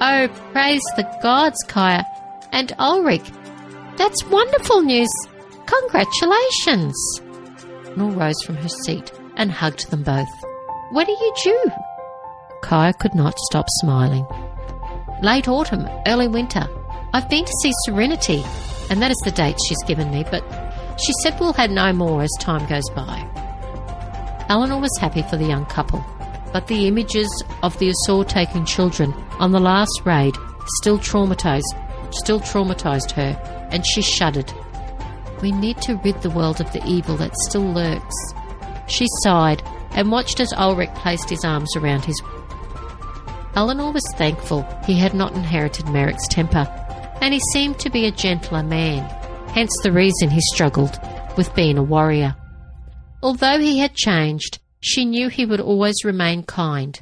Oh, 0.00 0.28
praise 0.52 0.82
the 0.96 1.06
gods, 1.22 1.58
Kaiah. 1.68 2.04
And 2.54 2.68
Ulric. 2.78 3.24
That's 3.96 4.24
wonderful 4.26 4.82
news. 4.82 5.10
Congratulations. 5.66 6.94
Nor 7.96 8.12
rose 8.12 8.40
from 8.46 8.54
her 8.54 8.68
seat 8.68 9.10
and 9.36 9.50
hugged 9.50 9.90
them 9.90 10.04
both. 10.04 10.28
When 10.92 11.08
are 11.08 11.10
you 11.10 11.34
due? 11.42 11.64
Kaiah 12.62 12.92
could 12.92 13.16
not 13.16 13.36
stop 13.50 13.66
smiling. 13.80 14.24
Late 15.20 15.48
autumn, 15.48 15.88
early 16.06 16.28
winter. 16.28 16.68
I've 17.12 17.28
been 17.28 17.44
to 17.44 17.52
see 17.60 17.72
Serenity, 17.86 18.44
and 18.88 19.02
that 19.02 19.10
is 19.10 19.20
the 19.24 19.32
date 19.32 19.56
she's 19.66 19.82
given 19.84 20.12
me, 20.12 20.24
but 20.30 20.44
she 21.04 21.12
said 21.22 21.38
we'll 21.40 21.54
have 21.54 21.72
no 21.72 21.92
more 21.92 22.22
as 22.22 22.30
time 22.38 22.68
goes 22.68 22.88
by. 22.90 23.18
Elenore 24.48 24.80
was 24.80 24.96
happy 25.00 25.22
for 25.22 25.36
the 25.36 25.46
young 25.46 25.66
couple, 25.66 26.04
but 26.52 26.68
the 26.68 26.86
images 26.86 27.28
of 27.64 27.76
the 27.80 27.88
assault 27.90 28.28
taking 28.28 28.64
children 28.64 29.12
on 29.40 29.50
the 29.50 29.58
last 29.58 30.02
raid 30.04 30.36
still 30.78 30.98
traumatized 30.98 31.83
still 32.14 32.40
traumatized 32.40 33.12
her, 33.12 33.38
and 33.70 33.86
she 33.86 34.02
shuddered. 34.02 34.52
We 35.42 35.52
need 35.52 35.80
to 35.82 35.96
rid 35.96 36.22
the 36.22 36.30
world 36.30 36.60
of 36.60 36.72
the 36.72 36.84
evil 36.86 37.16
that 37.18 37.36
still 37.36 37.72
lurks. 37.72 38.14
She 38.86 39.06
sighed 39.22 39.62
and 39.92 40.10
watched 40.10 40.40
as 40.40 40.52
Ulric 40.52 40.94
placed 40.94 41.28
his 41.28 41.44
arms 41.44 41.74
around 41.76 42.04
his. 42.04 42.20
Elenore 43.54 43.92
was 43.92 44.14
thankful 44.16 44.66
he 44.86 44.98
had 44.98 45.14
not 45.14 45.34
inherited 45.34 45.86
Merek's 45.86 46.26
temper, 46.28 46.66
and 47.20 47.32
he 47.32 47.40
seemed 47.52 47.78
to 47.80 47.90
be 47.90 48.06
a 48.06 48.10
gentler 48.10 48.62
man, 48.62 49.04
hence 49.50 49.72
the 49.82 49.92
reason 49.92 50.30
he 50.30 50.40
struggled 50.40 50.98
with 51.36 51.54
being 51.54 51.78
a 51.78 51.82
warrior. 51.82 52.34
Although 53.22 53.58
he 53.58 53.78
had 53.78 53.94
changed, 53.94 54.58
she 54.80 55.04
knew 55.04 55.28
he 55.28 55.46
would 55.46 55.60
always 55.60 56.04
remain 56.04 56.42
kind. 56.42 57.00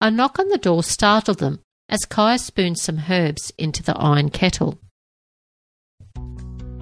A 0.00 0.10
knock 0.10 0.38
on 0.38 0.48
the 0.48 0.58
door 0.58 0.82
startled 0.82 1.38
them 1.38 1.61
as 1.88 2.04
Kaiah 2.04 2.38
spooned 2.38 2.78
some 2.78 3.02
herbs 3.10 3.52
into 3.58 3.82
the 3.82 3.96
iron 3.96 4.30
kettle. 4.30 4.78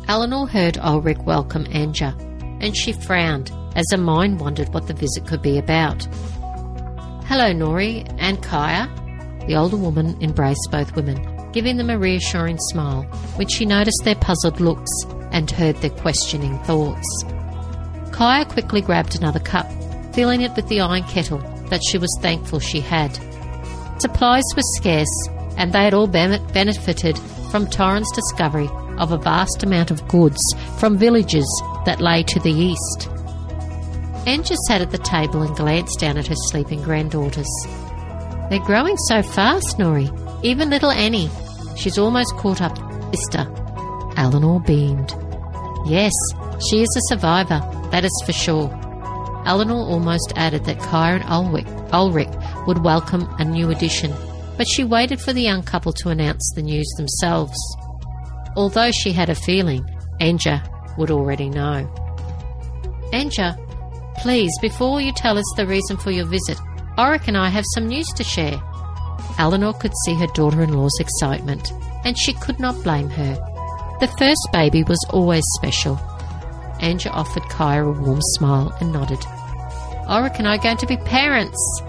Elenore 0.08 0.48
heard 0.48 0.74
Ulric 0.74 1.24
welcome 1.24 1.64
Anja, 1.66 2.18
and 2.60 2.76
she 2.76 2.92
frowned 2.92 3.52
as 3.76 3.86
her 3.90 3.98
mind 3.98 4.40
wondered 4.40 4.68
what 4.74 4.86
the 4.86 4.94
visit 4.94 5.26
could 5.26 5.42
be 5.42 5.58
about. 5.58 6.02
Hello, 7.26 7.52
Nori 7.52 8.04
and 8.18 8.42
Kaiah. 8.42 8.88
The 9.46 9.54
older 9.56 9.76
woman 9.76 10.20
embraced 10.20 10.68
both 10.70 10.96
women, 10.96 11.50
giving 11.52 11.76
them 11.76 11.90
a 11.90 11.98
reassuring 11.98 12.58
smile 12.70 13.02
when 13.36 13.48
she 13.48 13.64
noticed 13.64 14.02
their 14.04 14.16
puzzled 14.16 14.60
looks 14.60 14.90
and 15.30 15.50
heard 15.50 15.76
their 15.76 15.90
questioning 15.90 16.58
thoughts. 16.64 17.24
Kaiah 18.10 18.44
quickly 18.44 18.80
grabbed 18.80 19.16
another 19.16 19.38
cup, 19.40 19.70
filling 20.12 20.40
it 20.40 20.54
with 20.56 20.66
the 20.68 20.80
iron 20.80 21.04
kettle 21.04 21.38
that 21.68 21.82
she 21.88 21.98
was 21.98 22.18
thankful 22.20 22.58
she 22.58 22.80
had. 22.80 23.16
Supplies 24.00 24.44
were 24.56 24.62
scarce, 24.76 25.28
and 25.56 25.72
they 25.72 25.84
had 25.84 25.94
all 25.94 26.06
benefited 26.06 27.18
from 27.50 27.66
Torrin's 27.66 28.10
discovery 28.12 28.68
of 28.98 29.12
a 29.12 29.18
vast 29.18 29.62
amount 29.62 29.90
of 29.90 30.06
goods 30.08 30.40
from 30.78 30.96
villages 30.96 31.46
that 31.84 32.00
lay 32.00 32.22
to 32.22 32.40
the 32.40 32.50
east. 32.50 33.08
Anja 34.26 34.56
sat 34.66 34.80
at 34.80 34.90
the 34.90 34.98
table 34.98 35.42
and 35.42 35.54
glanced 35.56 36.00
down 36.00 36.16
at 36.16 36.28
her 36.28 36.34
sleeping 36.50 36.82
granddaughters. 36.82 37.48
They're 38.48 38.58
growing 38.60 38.96
so 38.96 39.22
fast, 39.22 39.78
Nori. 39.78 40.08
Even 40.42 40.70
little 40.70 40.90
Annie. 40.90 41.30
She's 41.76 41.98
almost 41.98 42.34
caught 42.36 42.60
up 42.60 42.76
sister. 43.14 43.44
Elenore 44.16 44.64
beamed. 44.64 45.14
Yes, 45.86 46.12
she 46.68 46.82
is 46.82 46.96
a 46.96 47.14
survivor, 47.14 47.60
that 47.90 48.04
is 48.04 48.22
for 48.24 48.32
sure. 48.32 48.79
Elenore 49.46 49.88
almost 49.88 50.32
added 50.36 50.64
that 50.64 50.78
Ulric, 50.78 51.66
Ulric 51.92 52.66
would 52.66 52.84
welcome 52.84 53.28
a 53.38 53.44
new 53.44 53.70
addition, 53.70 54.12
but 54.56 54.68
she 54.68 54.84
waited 54.84 55.20
for 55.20 55.32
the 55.32 55.42
young 55.42 55.62
couple 55.62 55.92
to 55.94 56.10
announce 56.10 56.52
the 56.54 56.62
news 56.62 56.88
themselves. 56.96 57.58
Although 58.56 58.90
she 58.90 59.12
had 59.12 59.30
a 59.30 59.34
feeling 59.34 59.84
Anja 60.20 60.62
would 60.98 61.10
already 61.10 61.48
know. 61.48 61.88
Anja, 63.12 63.56
please, 64.18 64.52
before 64.60 65.00
you 65.00 65.12
tell 65.12 65.38
us 65.38 65.52
the 65.56 65.66
reason 65.66 65.96
for 65.96 66.10
your 66.10 66.26
visit, 66.26 66.58
Ulric 66.98 67.28
and 67.28 67.36
I 67.36 67.48
have 67.48 67.64
some 67.74 67.86
news 67.86 68.08
to 68.16 68.24
share. 68.24 68.60
Elenore 69.38 69.78
could 69.80 69.92
see 70.04 70.14
her 70.14 70.26
daughter 70.34 70.62
in 70.62 70.72
law's 70.74 70.98
excitement, 71.00 71.72
and 72.04 72.18
she 72.18 72.34
could 72.34 72.58
not 72.60 72.82
blame 72.82 73.08
her. 73.08 73.34
The 74.00 74.14
first 74.18 74.48
baby 74.52 74.82
was 74.82 75.04
always 75.10 75.44
special. 75.56 76.00
Anja 76.80 77.10
offered 77.12 77.42
Kaiah 77.44 77.84
a 77.84 77.92
warm 77.92 78.20
smile 78.34 78.76
and 78.80 78.92
nodded. 78.92 79.20
Ulric 80.08 80.38
and 80.38 80.48
I 80.48 80.56
are 80.56 80.58
going 80.58 80.78
to 80.78 80.86
be 80.86 80.96
parents. 80.96 81.82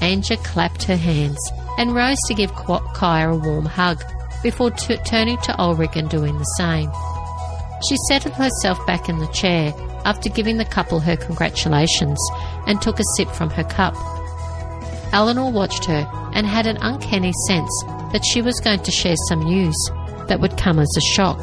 Anja 0.00 0.42
clapped 0.44 0.84
her 0.84 0.96
hands 0.96 1.38
and 1.78 1.94
rose 1.94 2.20
to 2.26 2.34
give 2.34 2.52
Kaiah 2.54 3.30
a 3.30 3.36
warm 3.36 3.66
hug 3.66 4.02
before 4.42 4.70
t- 4.70 4.96
turning 5.04 5.38
to 5.38 5.52
Ulric 5.52 5.96
and 5.96 6.08
doing 6.08 6.38
the 6.38 6.44
same. 6.56 6.90
She 7.88 7.96
settled 8.08 8.34
herself 8.34 8.84
back 8.86 9.08
in 9.08 9.18
the 9.18 9.26
chair 9.28 9.72
after 10.04 10.28
giving 10.28 10.56
the 10.56 10.64
couple 10.64 11.00
her 11.00 11.16
congratulations 11.16 12.18
and 12.66 12.80
took 12.80 12.98
a 12.98 13.04
sip 13.16 13.28
from 13.28 13.50
her 13.50 13.64
cup. 13.64 13.94
Elenore 15.12 15.52
watched 15.52 15.84
her 15.86 16.08
and 16.34 16.46
had 16.46 16.66
an 16.66 16.78
uncanny 16.80 17.32
sense 17.46 17.70
that 18.12 18.24
she 18.32 18.42
was 18.42 18.60
going 18.60 18.80
to 18.80 18.90
share 18.90 19.16
some 19.28 19.42
news 19.42 19.76
that 20.28 20.40
would 20.40 20.56
come 20.56 20.78
as 20.78 20.94
a 20.96 21.00
shock. 21.00 21.38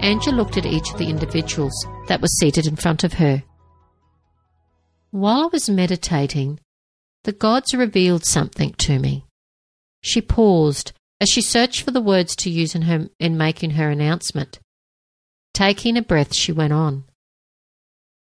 Anja 0.00 0.32
looked 0.32 0.56
at 0.56 0.66
each 0.66 0.90
of 0.90 0.98
the 0.98 1.08
individuals 1.08 1.74
that 2.06 2.20
were 2.20 2.28
seated 2.28 2.66
in 2.66 2.76
front 2.76 3.04
of 3.04 3.14
her. 3.14 3.42
While 5.10 5.44
I 5.44 5.46
was 5.46 5.68
meditating, 5.68 6.60
the 7.24 7.32
gods 7.32 7.74
revealed 7.74 8.24
something 8.24 8.74
to 8.74 8.98
me. 8.98 9.24
She 10.02 10.20
paused 10.20 10.92
as 11.20 11.28
she 11.28 11.42
searched 11.42 11.82
for 11.82 11.90
the 11.90 12.00
words 12.00 12.36
to 12.36 12.50
use 12.50 12.74
in, 12.74 12.82
her, 12.82 13.08
in 13.18 13.36
making 13.36 13.70
her 13.70 13.90
announcement. 13.90 14.60
Taking 15.52 15.96
a 15.96 16.02
breath, 16.02 16.34
she 16.34 16.52
went 16.52 16.72
on. 16.72 17.04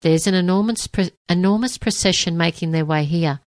There's 0.02 0.26
an 0.26 0.35
enormous, 0.35 0.88
enormous 1.28 1.78
procession 1.78 2.37
making 2.37 2.70
their 2.70 2.85
way 2.85 3.04
here, 3.04 3.40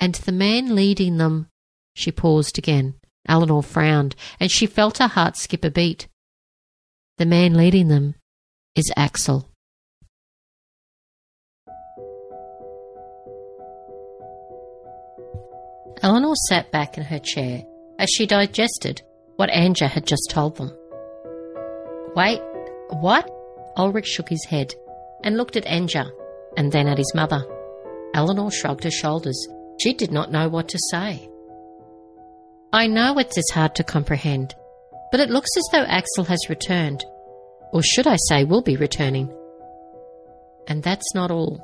and 0.00 0.14
the 0.14 0.32
man 0.32 0.74
leading 0.74 1.18
them. 1.18 1.48
She 1.94 2.10
paused 2.10 2.58
again. 2.58 2.94
Elenore 3.28 3.64
frowned, 3.64 4.16
and 4.40 4.50
she 4.50 4.66
felt 4.66 4.98
her 4.98 5.06
heart 5.06 5.36
skip 5.36 5.64
a 5.64 5.70
beat. 5.70 6.08
The 7.20 7.26
man 7.26 7.52
leading 7.52 7.88
them 7.88 8.14
is 8.74 8.90
Axel. 8.96 9.46
Elenore 16.02 16.34
sat 16.48 16.72
back 16.72 16.96
in 16.96 17.04
her 17.04 17.18
chair 17.18 17.62
as 17.98 18.08
she 18.08 18.24
digested 18.24 19.02
what 19.36 19.50
Anja 19.50 19.86
had 19.86 20.06
just 20.06 20.30
told 20.30 20.56
them. 20.56 20.74
Wait, 22.16 22.40
what? 22.88 23.30
Ulric 23.76 24.06
shook 24.06 24.30
his 24.30 24.46
head 24.46 24.74
and 25.22 25.36
looked 25.36 25.58
at 25.58 25.66
Anja 25.66 26.10
and 26.56 26.72
then 26.72 26.88
at 26.88 26.96
his 26.96 27.12
mother. 27.14 27.44
Elenore 28.14 28.50
shrugged 28.50 28.84
her 28.84 28.90
shoulders. 28.90 29.46
She 29.78 29.92
did 29.92 30.10
not 30.10 30.32
know 30.32 30.48
what 30.48 30.70
to 30.70 30.78
say. 30.90 31.28
I 32.72 32.86
know 32.86 33.18
it 33.18 33.28
is 33.36 33.36
as 33.36 33.54
hard 33.54 33.74
to 33.74 33.84
comprehend, 33.84 34.54
but 35.10 35.20
it 35.20 35.30
looks 35.30 35.50
as 35.56 35.64
though 35.72 35.84
Axel 35.84 36.24
has 36.24 36.48
returned. 36.48 37.04
Or 37.72 37.82
should 37.82 38.06
I 38.06 38.16
say, 38.28 38.44
will 38.44 38.62
be 38.62 38.76
returning. 38.76 39.32
And 40.66 40.82
that's 40.82 41.14
not 41.14 41.30
all. 41.30 41.60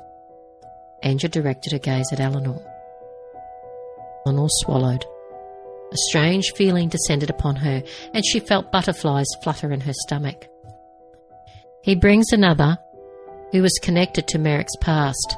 Anja 1.03 1.29
directed 1.29 1.73
her 1.73 1.79
gaze 1.79 2.11
at 2.11 2.19
Elenore. 2.19 2.65
Elenore 4.25 4.49
swallowed. 4.63 5.05
A 5.91 5.97
strange 6.09 6.51
feeling 6.53 6.89
descended 6.89 7.29
upon 7.29 7.55
her, 7.57 7.81
and 8.13 8.25
she 8.25 8.39
felt 8.39 8.71
butterflies 8.71 9.27
flutter 9.41 9.71
in 9.71 9.81
her 9.81 9.93
stomach. 9.93 10.47
He 11.81 11.95
brings 11.95 12.31
another 12.31 12.77
who 13.51 13.61
was 13.61 13.79
connected 13.81 14.27
to 14.27 14.39
Merek's 14.39 14.75
past. 14.81 15.37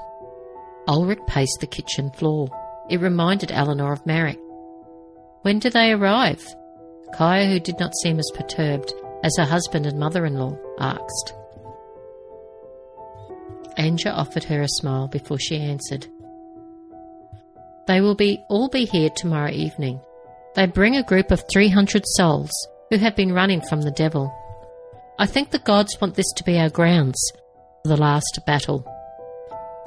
Ulric 0.87 1.25
paced 1.27 1.59
the 1.59 1.67
kitchen 1.67 2.09
floor. 2.11 2.49
It 2.89 2.99
reminded 3.01 3.49
Elenore 3.49 3.93
of 3.93 4.03
Merek. 4.05 4.39
When 5.43 5.59
do 5.59 5.69
they 5.69 5.91
arrive? 5.91 6.43
Kaiah, 7.13 7.47
who 7.47 7.59
did 7.59 7.79
not 7.79 7.95
seem 8.01 8.19
as 8.19 8.31
perturbed 8.33 8.93
as 9.23 9.35
her 9.37 9.45
husband 9.45 9.85
and 9.85 9.99
mother 9.99 10.25
in 10.25 10.35
law, 10.35 10.57
asked. 10.79 11.33
Anja 13.77 14.11
offered 14.13 14.43
her 14.45 14.61
a 14.61 14.67
smile 14.67 15.07
before 15.07 15.39
she 15.39 15.57
answered. 15.57 16.07
They 17.87 18.01
will 18.01 18.15
be 18.15 18.43
all 18.49 18.69
be 18.69 18.85
here 18.85 19.09
tomorrow 19.09 19.51
evening. 19.51 19.99
They 20.55 20.67
bring 20.67 20.97
a 20.97 21.03
group 21.03 21.31
of 21.31 21.43
300 21.51 22.03
souls 22.05 22.51
who 22.89 22.97
have 22.97 23.15
been 23.15 23.33
running 23.33 23.61
from 23.61 23.81
the 23.81 23.91
devil. 23.91 24.33
I 25.17 25.25
think 25.25 25.51
the 25.51 25.59
gods 25.59 25.99
want 25.99 26.15
this 26.15 26.31
to 26.37 26.43
be 26.43 26.59
our 26.59 26.69
grounds 26.69 27.19
for 27.83 27.89
the 27.89 27.97
last 27.97 28.39
battle. 28.45 28.85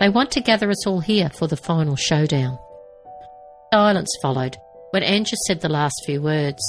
They 0.00 0.08
want 0.08 0.30
to 0.32 0.40
gather 0.40 0.70
us 0.70 0.86
all 0.86 1.00
here 1.00 1.30
for 1.30 1.46
the 1.46 1.56
final 1.56 1.96
showdown. 1.96 2.58
Silence 3.72 4.10
followed 4.20 4.56
when 4.90 5.02
Anja 5.02 5.36
said 5.46 5.60
the 5.60 5.68
last 5.68 5.94
few 6.04 6.20
words. 6.20 6.62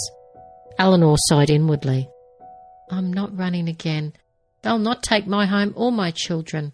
Elenore 0.79 1.17
sighed 1.19 1.49
inwardly. 1.49 2.09
I'm 2.89 3.11
not 3.13 3.37
running 3.37 3.67
again. 3.67 4.13
They'll 4.61 4.79
not 4.79 5.03
take 5.03 5.27
my 5.27 5.45
home 5.45 5.73
or 5.75 5.91
my 5.91 6.11
children. 6.11 6.73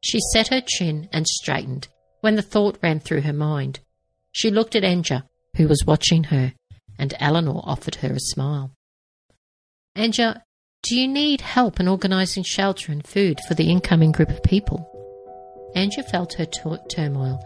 She 0.00 0.20
set 0.32 0.48
her 0.48 0.60
chin 0.60 1.08
and 1.12 1.26
straightened 1.26 1.88
when 2.20 2.36
the 2.36 2.42
thought 2.42 2.78
ran 2.82 3.00
through 3.00 3.22
her 3.22 3.32
mind. 3.32 3.80
She 4.32 4.50
looked 4.50 4.76
at 4.76 4.82
Anja, 4.82 5.24
who 5.56 5.68
was 5.68 5.84
watching 5.86 6.24
her, 6.24 6.52
and 6.98 7.14
Elenore 7.20 7.62
offered 7.64 7.96
her 7.96 8.12
a 8.12 8.20
smile. 8.20 8.72
Anja, 9.96 10.42
do 10.82 10.98
you 10.98 11.08
need 11.08 11.40
help 11.40 11.80
in 11.80 11.88
organising 11.88 12.44
shelter 12.44 12.92
and 12.92 13.06
food 13.06 13.38
for 13.48 13.54
the 13.54 13.70
incoming 13.70 14.12
group 14.12 14.28
of 14.30 14.42
people? 14.42 14.92
Anja 15.74 16.08
felt 16.08 16.34
her 16.34 16.46
t- 16.46 16.76
turmoil 16.88 17.42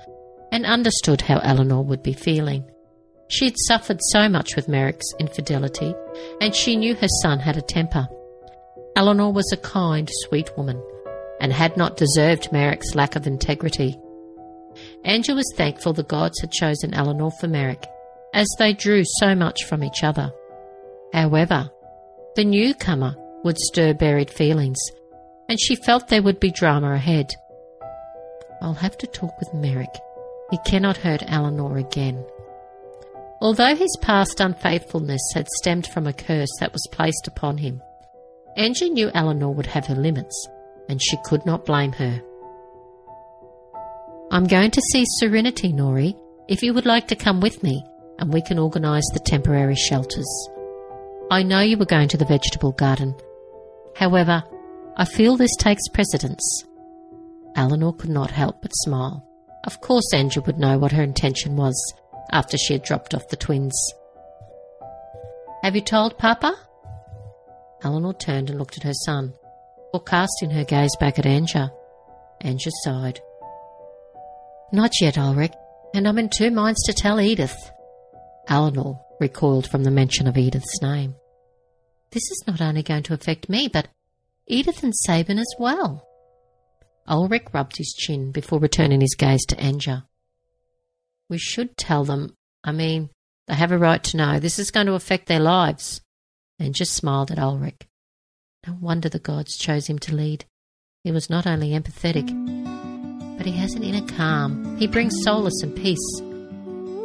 and 0.53 0.67
understood 0.67 1.23
how 1.23 1.39
Elenore 1.41 1.85
would 1.85 2.03
be 2.03 2.13
feeling. 2.13 2.69
She 3.31 3.45
had 3.45 3.55
suffered 3.69 4.01
so 4.11 4.29
much 4.29 4.57
with 4.57 4.67
Merek's 4.67 5.15
infidelity, 5.21 5.95
and 6.41 6.55
she 6.55 6.75
knew 6.77 6.97
her 6.97 7.09
son 7.23 7.39
had 7.39 7.57
a 7.57 7.63
temper. 7.63 8.09
Elenore 8.97 9.33
was 9.33 9.49
a 9.53 9.57
kind, 9.57 10.09
sweet 10.27 10.51
woman, 10.57 10.83
and 11.41 11.53
had 11.53 11.77
not 11.77 11.97
deserved 11.97 12.51
Merek's 12.51 12.97
lack 12.97 13.15
of 13.15 13.29
integrity. 13.29 13.97
Anja 15.07 15.35
was 15.35 15.51
thankful 15.57 15.93
the 15.93 16.03
gods 16.03 16.41
had 16.41 16.51
chosen 16.51 16.91
Elenore 16.93 17.33
for 17.39 17.47
Merek, 17.47 17.85
as 18.35 18.49
they 18.59 18.73
drew 18.73 19.05
so 19.21 19.37
much 19.37 19.65
from 19.65 19.85
each 19.85 20.03
other. 20.03 20.33
However, 21.13 21.71
the 22.35 22.45
newcomer 22.45 23.15
would 23.45 23.59
stir 23.59 23.95
buried 23.95 24.31
feelings, 24.31 24.79
and 25.49 25.61
she 25.61 25.77
felt 25.77 26.09
there 26.09 26.23
would 26.23 26.41
be 26.41 26.51
drama 26.51 26.95
ahead. 26.95 27.31
I'll 28.61 28.75
have 28.75 28.99
to 28.99 29.07
talk 29.07 29.39
with 29.39 29.55
Merek. 29.55 29.97
He 30.51 30.59
cannot 30.67 30.97
hurt 30.97 31.23
Elenore 31.23 31.79
again. 31.79 32.25
Although 33.41 33.75
his 33.75 33.97
past 34.03 34.41
unfaithfulness 34.41 35.23
had 35.35 35.49
stemmed 35.49 35.87
from 35.87 36.07
a 36.07 36.13
curse 36.13 36.51
that 36.61 36.73
was 36.73 36.87
placed 36.93 37.27
upon 37.27 37.57
him, 37.57 37.81
Anja 38.59 38.91
knew 38.91 39.09
Elenore 39.11 39.55
would 39.55 39.67
have 39.67 39.87
her 39.87 39.95
limits, 39.95 40.47
and 40.89 41.03
she 41.03 41.17
could 41.25 41.47
not 41.47 41.65
blame 41.65 41.93
her. 41.93 42.21
I'm 44.31 44.45
going 44.45 44.71
to 44.73 44.83
see 44.93 45.05
Serenity, 45.07 45.73
Nori, 45.73 46.15
if 46.49 46.63
you 46.63 46.75
would 46.75 46.85
like 46.85 47.09
to 47.09 47.17
come 47.17 47.41
with 47.41 47.63
me, 47.63 47.83
and 48.19 48.33
we 48.33 48.43
can 48.43 48.59
organise 48.59 49.09
the 49.13 49.21
temporary 49.21 49.75
shelters. 49.75 50.29
I 51.31 51.43
know 51.43 51.61
you 51.61 51.79
were 51.79 51.87
going 51.87 52.09
to 52.09 52.19
the 52.19 52.27
vegetable 52.27 52.73
garden. 52.73 53.15
However, 53.97 54.45
I 54.97 55.05
feel 55.07 55.37
this 55.37 55.57
takes 55.57 55.89
precedence. 55.89 56.65
Elenore 57.57 57.97
could 57.97 58.11
not 58.11 58.31
help 58.31 58.61
but 58.61 58.73
smile. 58.75 59.27
Of 59.65 59.81
course, 59.81 60.13
Anja 60.13 60.45
would 60.45 60.59
know 60.59 60.79
what 60.79 60.93
her 60.93 61.03
intention 61.03 61.57
was 61.57 61.75
after 62.33 62.57
she 62.57 62.73
had 62.75 62.83
dropped 62.83 63.15
off 63.15 63.29
the 63.29 63.37
twins. 63.37 63.75
Have 65.63 65.75
you 65.75 65.83
told 65.83 66.19
Papa? 66.19 66.55
Elenore 67.83 68.19
turned 68.19 68.51
and 68.51 68.59
looked 68.59 68.77
at 68.77 68.85
her 68.85 68.95
son, 69.05 69.35
or 69.93 70.01
casting 70.01 70.51
her 70.51 70.65
gaze 70.65 70.95
back 70.99 71.19
at 71.19 71.25
Anja. 71.25 71.71
Anja 72.43 72.71
sighed. 72.85 73.21
Not 74.73 74.93
yet, 75.01 75.17
Ulric, 75.17 75.53
and 75.95 76.07
I'm 76.07 76.19
in 76.19 76.29
two 76.29 76.51
minds 76.51 76.83
to 76.85 76.93
tell 76.93 77.17
Edyth. 77.17 77.71
Elenore 78.49 79.01
recoiled 79.21 79.69
from 79.69 79.85
the 79.85 79.91
mention 79.91 80.27
of 80.27 80.35
Edyth's 80.35 80.81
name. 80.81 81.15
This 82.13 82.23
is 82.31 82.45
not 82.47 82.61
only 82.61 82.83
going 82.83 83.03
to 83.05 83.15
affect 83.15 83.49
me, 83.49 83.69
but 83.69 83.89
Edyth 84.51 84.83
and 84.83 84.95
Sabin 84.95 85.39
as 85.39 85.55
well. 85.59 86.07
Ulric 87.09 87.53
rubbed 87.53 87.77
his 87.77 87.95
chin 87.99 88.33
before 88.33 88.59
returning 88.59 89.01
his 89.01 89.15
gaze 89.17 89.45
to 89.47 89.57
Anja. 89.57 90.05
We 91.31 91.39
should 91.39 91.77
tell 91.77 92.05
them. 92.05 92.35
I 92.65 92.73
mean, 92.73 93.09
they 93.47 93.55
have 93.55 93.71
a 93.71 93.79
right 93.79 94.03
to 94.03 94.17
know. 94.17 94.41
This 94.41 94.59
is 94.59 94.73
going 94.73 94.87
to 94.87 94.95
affect 94.95 95.27
their 95.27 95.39
lives. 95.41 96.03
And 96.59 96.75
just 96.75 96.93
smiled 96.93 97.31
at 97.31 97.39
Ulric. 97.39 97.87
No 98.67 98.77
wonder 98.81 99.09
the 99.09 99.21
gods 99.21 99.57
chose 99.57 99.87
him 99.87 99.99
to 100.01 100.15
lead. 100.15 100.45
He 101.05 101.13
was 101.13 101.31
not 101.31 101.47
only 101.47 101.71
empathetic, 101.71 102.27
but 103.39 103.47
he 103.47 103.53
has 103.53 103.75
an 103.75 103.85
inner 103.85 104.07
calm. 104.07 104.77
He 104.77 104.87
brings 104.87 105.23
solace 105.23 105.63
and 105.63 105.75
peace. 105.75 106.21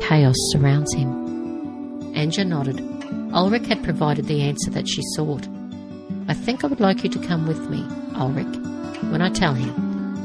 Chaos 0.01 0.35
surrounds 0.49 0.93
him. 0.93 2.13
Anja 2.15 2.45
nodded. 2.45 2.77
Ulric 3.31 3.67
had 3.67 3.83
provided 3.83 4.25
the 4.25 4.41
answer 4.41 4.71
that 4.71 4.89
she 4.89 5.01
sought. 5.15 5.47
I 6.27 6.33
think 6.33 6.63
I 6.63 6.67
would 6.67 6.81
like 6.81 7.03
you 7.03 7.09
to 7.11 7.27
come 7.27 7.47
with 7.47 7.69
me, 7.69 7.83
Ulric, 8.15 9.11
when 9.11 9.21
I 9.21 9.29
tell 9.29 9.53
him. 9.53 9.69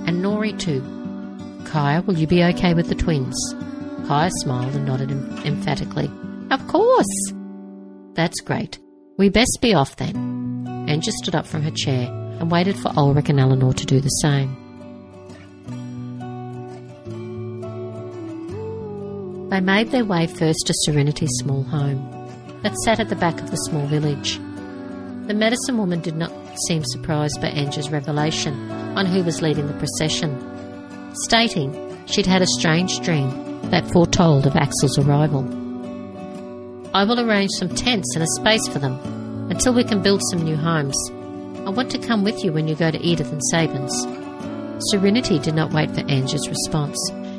And 0.09 0.25
Nori 0.25 0.59
too. 0.59 0.81
Kaiah, 1.67 2.03
will 2.03 2.17
you 2.17 2.27
be 2.27 2.43
okay 2.45 2.75
with 2.75 2.89
the 2.89 2.95
twins? 2.95 3.37
Kaiah 4.07 4.31
smiled 4.43 4.75
and 4.75 4.87
nodded 4.87 5.11
em- 5.11 5.39
emphatically. 5.45 6.11
Of 6.51 6.67
course! 6.67 7.33
That's 8.15 8.41
great. 8.41 8.79
We 9.17 9.29
best 9.29 9.59
be 9.61 9.75
off 9.75 9.97
then. 9.97 10.65
Anja 10.89 11.11
stood 11.11 11.35
up 11.35 11.47
from 11.47 11.63
her 11.63 11.71
chair 11.71 12.09
and 12.41 12.51
waited 12.51 12.77
for 12.77 12.89
Ulric 12.91 13.29
and 13.29 13.39
Elenore 13.39 13.77
to 13.77 13.87
do 13.87 14.01
the 14.01 14.09
same. 14.09 14.57
They 19.51 19.61
made 19.61 19.91
their 19.91 20.05
way 20.05 20.27
first 20.27 20.67
to 20.67 20.75
Serenity's 20.85 21.31
small 21.41 21.65
home 21.65 22.01
that 22.63 22.77
sat 22.85 23.01
at 23.01 23.09
the 23.09 23.17
back 23.17 23.41
of 23.41 23.51
the 23.51 23.57
small 23.57 23.87
village. 23.87 24.39
The 25.27 25.35
medicine 25.35 25.77
woman 25.77 26.01
did 26.01 26.17
not 26.17 26.33
seem 26.67 26.83
surprised 26.85 27.41
by 27.41 27.51
Anja's 27.51 27.91
revelation 27.91 28.71
on 28.97 29.07
who 29.07 29.23
was 29.23 29.43
leading 29.43 29.67
the 29.67 29.75
procession, 29.75 30.35
stating 31.25 31.73
she'd 32.07 32.27
had 32.27 32.43
a 32.43 32.47
strange 32.47 33.01
dream 33.01 33.50
that 33.65 33.91
foretold 33.93 34.47
of 34.47 34.57
Axel's 34.57 34.99
arrival. 34.99 35.45
I 36.95 37.05
will 37.05 37.21
arrange 37.21 37.51
some 37.59 37.69
tents 37.69 38.15
and 38.15 38.25
a 38.25 38.27
space 38.27 38.67
for 38.69 38.79
them 38.79 38.99
until 39.51 39.73
we 39.73 39.85
can 39.85 40.03
build 40.03 40.21
some 40.31 40.43
new 40.43 40.57
homes. 40.57 40.97
I 41.67 41.71
want 41.71 41.91
to 41.93 41.99
come 41.99 42.25
with 42.25 42.43
you 42.43 42.53
when 42.53 42.67
you 42.67 42.75
go 42.75 42.91
to 42.91 42.99
Edyth 42.99 43.31
and 43.31 43.43
Sabin's. 43.51 43.95
Serenity 44.91 45.39
did 45.39 45.55
not 45.55 45.73
wait 45.73 45.91
for 45.91 46.03
Anja's 46.03 46.49
response. 46.49 46.99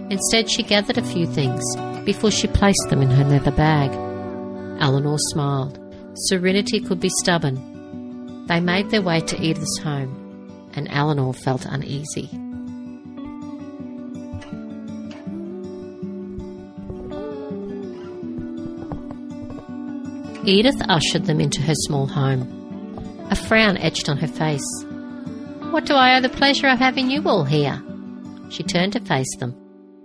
Instead, 0.10 0.50
she 0.50 0.64
gathered 0.64 0.98
a 0.98 1.06
few 1.06 1.26
things 1.26 1.64
before 2.06 2.32
she 2.32 2.48
placed 2.48 2.88
them 2.90 3.02
in 3.02 3.10
her 3.10 3.24
leather 3.24 3.52
bag. 3.52 3.92
Elenore 4.80 5.20
smiled. 5.20 5.80
Serenity 6.14 6.80
could 6.80 7.00
be 7.00 7.10
stubborn. 7.20 8.46
They 8.48 8.60
made 8.60 8.90
their 8.90 9.02
way 9.02 9.22
to 9.22 9.36
Edyth's 9.38 9.80
home, 9.80 10.70
and 10.74 10.88
Elenore 10.90 11.36
felt 11.36 11.66
uneasy. 11.66 12.30
Edyth 20.44 20.82
ushered 20.90 21.26
them 21.26 21.40
into 21.40 21.62
her 21.62 21.76
small 21.76 22.08
home. 22.08 23.28
A 23.30 23.36
frown 23.36 23.78
etched 23.78 24.10
on 24.10 24.18
her 24.18 24.28
face. 24.28 24.66
What 25.70 25.86
do 25.86 25.94
I 25.94 26.18
owe 26.18 26.22
the 26.22 26.30
pleasure 26.30 26.68
of 26.68 26.80
having 26.80 27.12
you 27.12 27.22
all 27.28 27.44
here? 27.44 27.82
She 28.50 28.64
turned 28.64 28.94
to 28.94 29.00
face 29.00 29.36
them, 29.38 29.52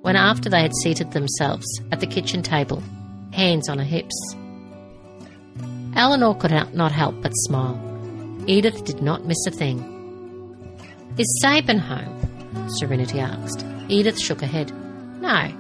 when 0.03 0.15
after 0.15 0.51
they 0.51 0.61
had 0.61 0.75
seated 0.83 1.13
themselves 1.13 1.67
at 1.91 2.01
the 2.01 2.07
kitchen 2.07 2.43
table, 2.43 2.83
hands 3.33 3.69
on 3.69 3.79
her 3.79 3.85
hips. 3.85 4.15
Elenore 5.97 6.39
could 6.39 6.53
not 6.75 6.93
help 6.93 7.21
but 7.23 7.33
smile. 7.33 7.81
Edyth 8.47 8.85
did 8.85 9.01
not 9.03 9.25
miss 9.25 9.45
a 9.47 9.51
thing. 9.51 9.81
Is 11.17 11.41
Sabin 11.41 11.79
home? 11.79 12.69
Serenity 12.77 13.21
asked. 13.21 13.65
Edyth 13.89 14.21
shook 14.21 14.43
her 14.43 14.47
head. 14.47 14.71
No, 15.23 15.51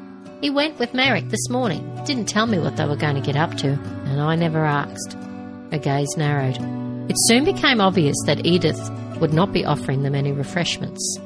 he 0.40 0.51
went 0.51 0.79
with 0.79 0.92
Merek 0.92 1.31
this 1.31 1.49
morning. 1.49 1.83
Didn't 2.05 2.27
tell 2.29 2.46
me 2.46 2.59
what 2.59 2.77
they 2.77 2.87
were 2.87 2.96
going 2.96 3.14
to 3.14 3.20
get 3.20 3.37
up 3.37 3.57
to, 3.59 3.68
and 3.68 4.20
I 4.20 4.37
never 4.37 4.64
asked. 4.64 5.16
Her 5.72 5.79
gaze 5.79 6.14
narrowed. 6.16 6.59
It 7.11 7.16
soon 7.27 7.44
became 7.44 7.81
obvious 7.81 8.16
that 8.27 8.38
Edyth 8.38 9.18
would 9.20 9.33
not 9.33 9.53
be 9.53 9.64
offering 9.64 10.03
them 10.03 10.14
any 10.14 10.33
refreshments. 10.33 11.18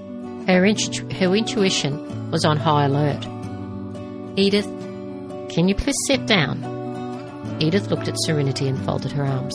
Her, 0.46 0.64
intu- 0.64 1.08
her 1.14 1.34
intuition 1.34 2.30
was 2.30 2.44
on 2.44 2.56
high 2.56 2.84
alert. 2.84 3.20
Edyth, 4.36 4.68
can 5.50 5.68
you 5.68 5.74
please 5.74 5.96
sit 6.06 6.26
down? 6.26 6.62
Edyth 7.60 7.90
looked 7.90 8.08
at 8.08 8.14
Serenity 8.20 8.68
and 8.68 8.78
folded 8.84 9.12
her 9.12 9.24
arms. 9.24 9.54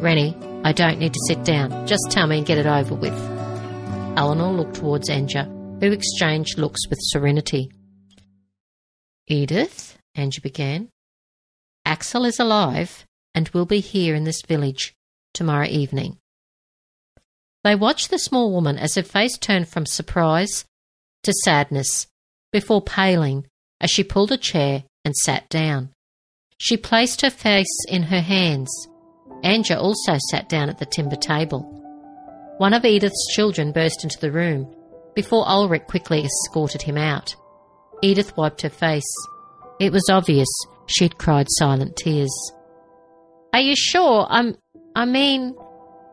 Rennie, 0.00 0.36
I 0.64 0.72
don't 0.72 0.98
need 0.98 1.14
to 1.14 1.20
sit 1.26 1.44
down. 1.44 1.86
Just 1.86 2.10
tell 2.10 2.26
me 2.26 2.38
and 2.38 2.46
get 2.46 2.58
it 2.58 2.66
over 2.66 2.94
with. 2.94 3.14
Elenore 4.16 4.56
looked 4.56 4.76
towards 4.76 5.08
Anja, 5.08 5.46
who 5.80 5.90
exchanged 5.90 6.58
looks 6.58 6.86
with 6.88 6.98
Serenity. 7.00 7.70
Edyth, 9.30 9.96
Anja 10.16 10.42
began, 10.42 10.88
Axel 11.84 12.24
is 12.24 12.38
alive 12.38 13.04
and 13.34 13.48
will 13.50 13.66
be 13.66 13.80
here 13.80 14.14
in 14.14 14.24
this 14.24 14.42
village 14.42 14.94
tomorrow 15.34 15.66
evening. 15.66 16.18
They 17.64 17.74
watched 17.74 18.10
the 18.10 18.18
small 18.18 18.52
woman 18.52 18.78
as 18.78 18.94
her 18.96 19.02
face 19.02 19.38
turned 19.38 19.68
from 19.68 19.86
surprise 19.86 20.64
to 21.22 21.32
sadness 21.44 22.06
before 22.52 22.82
paling 22.82 23.46
as 23.80 23.90
she 23.90 24.04
pulled 24.04 24.32
a 24.32 24.36
chair 24.36 24.84
and 25.04 25.14
sat 25.16 25.48
down. 25.48 25.90
She 26.58 26.76
placed 26.76 27.20
her 27.22 27.30
face 27.30 27.84
in 27.88 28.04
her 28.04 28.20
hands. 28.20 28.70
Anja 29.42 29.76
also 29.76 30.18
sat 30.30 30.48
down 30.48 30.68
at 30.68 30.78
the 30.78 30.86
timber 30.86 31.16
table. 31.16 31.62
One 32.58 32.74
of 32.74 32.84
Edyth's 32.84 33.34
children 33.34 33.72
burst 33.72 34.04
into 34.04 34.18
the 34.20 34.30
room 34.30 34.72
before 35.14 35.44
Ulric 35.46 35.86
quickly 35.86 36.24
escorted 36.24 36.82
him 36.82 36.96
out. 36.96 37.34
Edyth 38.02 38.36
wiped 38.36 38.62
her 38.62 38.70
face. 38.70 39.12
It 39.78 39.92
was 39.92 40.08
obvious 40.10 40.48
she'd 40.86 41.18
cried 41.18 41.46
silent 41.50 41.96
tears. 41.96 42.32
Are 43.52 43.60
you 43.60 43.74
sure? 43.76 44.26
I'm. 44.28 44.56
I 44.94 45.04
mean. 45.04 45.54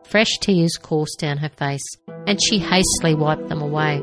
Fresh 0.04 0.38
tears 0.40 0.76
coursed 0.80 1.20
down 1.20 1.36
her 1.38 1.48
face, 1.48 1.86
and 2.26 2.40
she 2.42 2.58
hastily 2.58 3.14
wiped 3.14 3.48
them 3.48 3.62
away. 3.62 4.02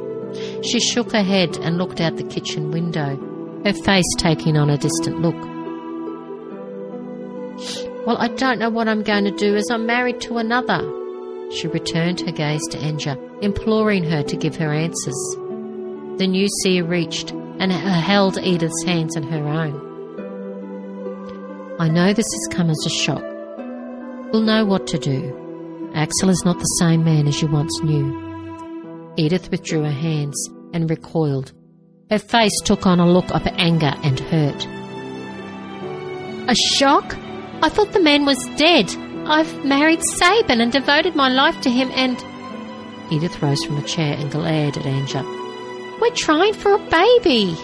She 0.64 0.80
shook 0.80 1.12
her 1.12 1.24
head 1.24 1.58
and 1.58 1.78
looked 1.78 2.00
out 2.00 2.16
the 2.16 2.24
kitchen 2.24 2.72
window, 2.72 3.18
her 3.66 3.74
face 3.74 4.16
taking 4.18 4.58
on 4.58 4.70
a 4.70 4.78
distant 4.78 5.22
look. 5.22 5.36
Well, 8.06 8.18
I 8.18 8.30
don't 8.30 8.60
know 8.60 8.70
what 8.70 8.88
I'm 8.88 9.04
going 9.04 9.26
to 9.26 9.32
do 9.32 9.56
as 9.56 9.70
I'm 9.70 9.86
married 9.86 10.22
to 10.22 10.38
another. 10.38 10.80
She 11.52 11.68
returned 11.68 12.22
her 12.22 12.32
gaze 12.32 12.66
to 12.70 12.78
Anja, 12.78 13.18
imploring 13.42 14.06
her 14.06 14.24
to 14.24 14.38
give 14.38 14.56
her 14.58 14.72
answers. 14.72 15.36
The 16.18 16.28
new 16.28 16.48
seer 16.62 16.86
reached 16.86 17.34
and 17.60 17.72
uh, 17.72 17.76
held 17.76 18.38
Edyth's 18.38 18.84
hands 18.84 19.16
in 19.16 19.24
her 19.24 19.48
own. 19.48 19.88
I 21.80 21.90
know 21.90 22.14
this 22.14 22.26
has 22.32 22.48
come 22.56 22.70
as 22.70 22.84
a 22.86 22.90
shock. 22.90 23.24
We'll 24.32 24.42
know 24.42 24.66
what 24.66 24.88
to 24.88 24.98
do. 24.98 25.92
Axel 25.94 26.30
is 26.30 26.44
not 26.44 26.60
the 26.60 26.66
same 26.80 27.04
man 27.04 27.28
as 27.28 27.42
you 27.42 27.48
once 27.48 27.82
knew. 27.82 28.12
Edyth 29.18 29.50
withdrew 29.50 29.84
her 29.84 29.92
hands 29.92 30.50
and 30.74 30.90
recoiled. 30.90 31.54
Her 32.10 32.20
face 32.20 32.60
took 32.64 32.86
on 32.86 33.00
a 33.00 33.10
look 33.10 33.30
of 33.32 33.46
anger 33.46 33.94
and 34.04 34.20
hurt. 34.20 34.68
A 36.50 36.56
shock? 36.56 37.16
I 37.62 37.70
thought 37.70 37.94
the 37.94 38.02
man 38.02 38.26
was 38.26 38.44
dead. 38.58 38.90
I've 39.26 39.66
married 39.66 40.04
Sabin 40.04 40.62
and 40.62 40.72
devoted 40.72 41.16
my 41.16 41.30
life 41.30 41.60
to 41.62 41.70
him 41.70 41.92
and. 41.94 42.18
Edyth 43.12 43.42
rose 43.42 43.64
from 43.64 43.78
a 43.78 43.84
chair 43.84 44.16
and 44.18 44.32
glared 44.32 44.78
at 44.78 44.84
Anja. 44.84 45.37
We're 46.02 46.14
trying 46.16 46.54
for 46.54 46.74
a 46.74 46.90
baby. 46.90 47.56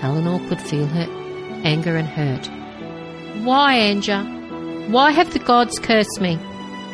Elenore 0.00 0.46
could 0.48 0.60
feel 0.60 0.86
her 0.86 1.06
anger 1.64 1.96
and 1.96 2.06
hurt. 2.06 2.46
Why, 3.44 3.76
Anja? 3.76 4.90
Why 4.90 5.12
have 5.12 5.32
the 5.32 5.38
gods 5.38 5.78
cursed 5.78 6.20
me? 6.20 6.38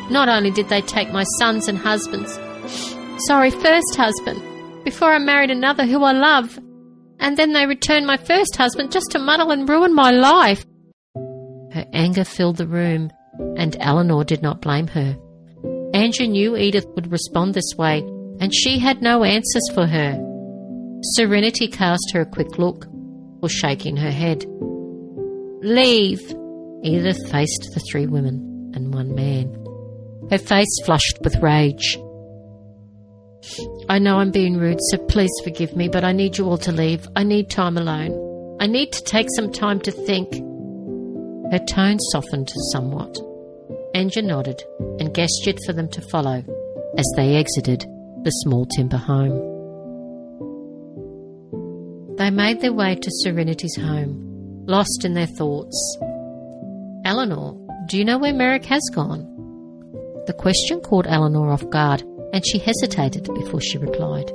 Not 0.09 0.29
only 0.29 0.51
did 0.51 0.69
they 0.69 0.81
take 0.81 1.11
my 1.11 1.23
sons 1.39 1.67
and 1.67 1.77
husbands, 1.77 2.39
sorry, 3.27 3.51
first 3.51 3.95
husband, 3.95 4.41
before 4.83 5.13
I 5.13 5.19
married 5.19 5.51
another 5.51 5.85
who 5.85 6.03
I 6.03 6.13
love, 6.13 6.57
and 7.19 7.37
then 7.37 7.53
they 7.53 7.65
returned 7.65 8.07
my 8.07 8.17
first 8.17 8.55
husband 8.55 8.91
just 8.91 9.11
to 9.11 9.19
muddle 9.19 9.51
and 9.51 9.67
ruin 9.67 9.93
my 9.93 10.11
life. 10.11 10.65
Her 11.73 11.85
anger 11.93 12.23
filled 12.23 12.57
the 12.57 12.67
room, 12.67 13.11
and 13.57 13.73
Elenore 13.79 14.25
did 14.25 14.41
not 14.41 14.61
blame 14.61 14.87
her. 14.87 15.17
Anja 15.93 16.29
knew 16.29 16.53
Edyth 16.53 16.87
would 16.95 17.11
respond 17.11 17.53
this 17.53 17.75
way, 17.77 17.99
and 18.39 18.53
she 18.53 18.79
had 18.79 19.01
no 19.01 19.23
answers 19.23 19.69
for 19.73 19.85
her. 19.85 20.30
Serenity 21.03 21.67
cast 21.67 22.11
her 22.13 22.21
a 22.21 22.25
quick 22.25 22.57
look, 22.57 22.85
or 23.41 23.49
shaking 23.49 23.97
her 23.97 24.11
head. 24.11 24.45
Leave! 25.63 26.21
Edyth 26.83 27.29
faced 27.29 27.69
the 27.73 27.81
three 27.91 28.07
women 28.07 28.71
and 28.75 28.93
one 28.93 29.13
man. 29.15 29.53
Her 30.29 30.37
face 30.37 30.81
flushed 30.85 31.19
with 31.23 31.41
rage. 31.41 31.97
I 33.89 33.99
know 33.99 34.17
I'm 34.17 34.31
being 34.31 34.57
rude, 34.57 34.79
so 34.89 34.97
please 34.97 35.31
forgive 35.43 35.75
me, 35.75 35.89
but 35.89 36.03
I 36.03 36.11
need 36.11 36.37
you 36.37 36.45
all 36.45 36.59
to 36.59 36.71
leave. 36.71 37.07
I 37.15 37.23
need 37.23 37.49
time 37.49 37.77
alone. 37.77 38.57
I 38.59 38.67
need 38.67 38.91
to 38.93 39.03
take 39.03 39.27
some 39.35 39.51
time 39.51 39.79
to 39.81 39.91
think. 39.91 40.33
Her 41.51 41.59
tone 41.67 41.99
softened 42.11 42.51
somewhat. 42.71 43.15
Anja 43.95 44.23
nodded 44.23 44.63
and 44.99 45.13
gestured 45.13 45.57
for 45.65 45.73
them 45.73 45.89
to 45.89 46.01
follow 46.01 46.43
as 46.97 47.13
they 47.15 47.35
exited 47.35 47.81
the 48.23 48.31
small 48.43 48.65
timber 48.67 48.97
home. 48.97 49.50
They 52.31 52.37
made 52.37 52.61
their 52.61 52.71
way 52.71 52.95
to 52.95 53.11
Serenity's 53.11 53.75
home, 53.75 54.63
lost 54.65 55.03
in 55.03 55.15
their 55.15 55.27
thoughts. 55.27 55.97
Elenore, 57.05 57.57
do 57.89 57.97
you 57.97 58.05
know 58.05 58.17
where 58.17 58.31
Merek 58.31 58.63
has 58.67 58.89
gone? 58.95 59.27
The 60.27 60.33
question 60.39 60.79
caught 60.79 61.07
Elenore 61.07 61.51
off 61.51 61.69
guard, 61.71 62.03
and 62.31 62.41
she 62.47 62.57
hesitated 62.57 63.27
before 63.35 63.59
she 63.59 63.77
replied. 63.77 64.31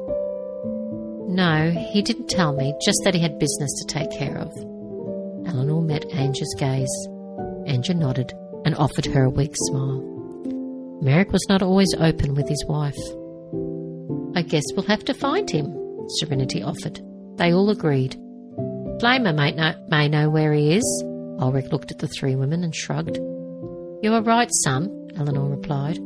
No, 1.27 1.71
he 1.91 2.03
didn't 2.03 2.29
tell 2.29 2.53
me, 2.53 2.75
just 2.85 3.01
that 3.05 3.15
he 3.15 3.21
had 3.21 3.39
business 3.39 3.73
to 3.79 3.87
take 3.87 4.11
care 4.11 4.37
of. 4.37 4.51
Elenore 5.47 5.87
met 5.87 6.07
Anja's 6.11 6.55
gaze. 6.59 7.09
Anja 7.67 7.97
nodded 7.97 8.31
and 8.67 8.75
offered 8.75 9.07
her 9.07 9.25
a 9.25 9.31
weak 9.31 9.55
smile. 9.55 10.03
Merek 11.03 11.33
was 11.33 11.47
not 11.49 11.63
always 11.63 11.95
open 11.99 12.35
with 12.35 12.47
his 12.47 12.63
wife. 12.69 12.99
I 14.37 14.43
guess 14.43 14.65
we'll 14.75 14.85
have 14.85 15.05
to 15.07 15.15
find 15.15 15.49
him, 15.51 15.75
Serenity 16.19 16.63
offered. 16.63 17.01
They 17.37 17.53
all 17.53 17.71
agreed. 17.71 18.17
Flamer 19.01 19.35
may 19.35 19.53
know, 19.53 19.75
may 19.89 20.09
know 20.09 20.31
where 20.31 20.53
he 20.53 20.75
is. 20.75 21.05
Ulric 21.39 21.71
looked 21.71 21.91
at 21.91 21.99
the 21.99 22.09
three 22.09 22.35
women 22.35 22.65
and 22.65 22.75
shrugged. 22.75 23.17
You 24.03 24.15
are 24.15 24.23
right, 24.23 24.49
son, 24.65 24.89
Elenore 25.17 25.51
replied. 25.51 25.99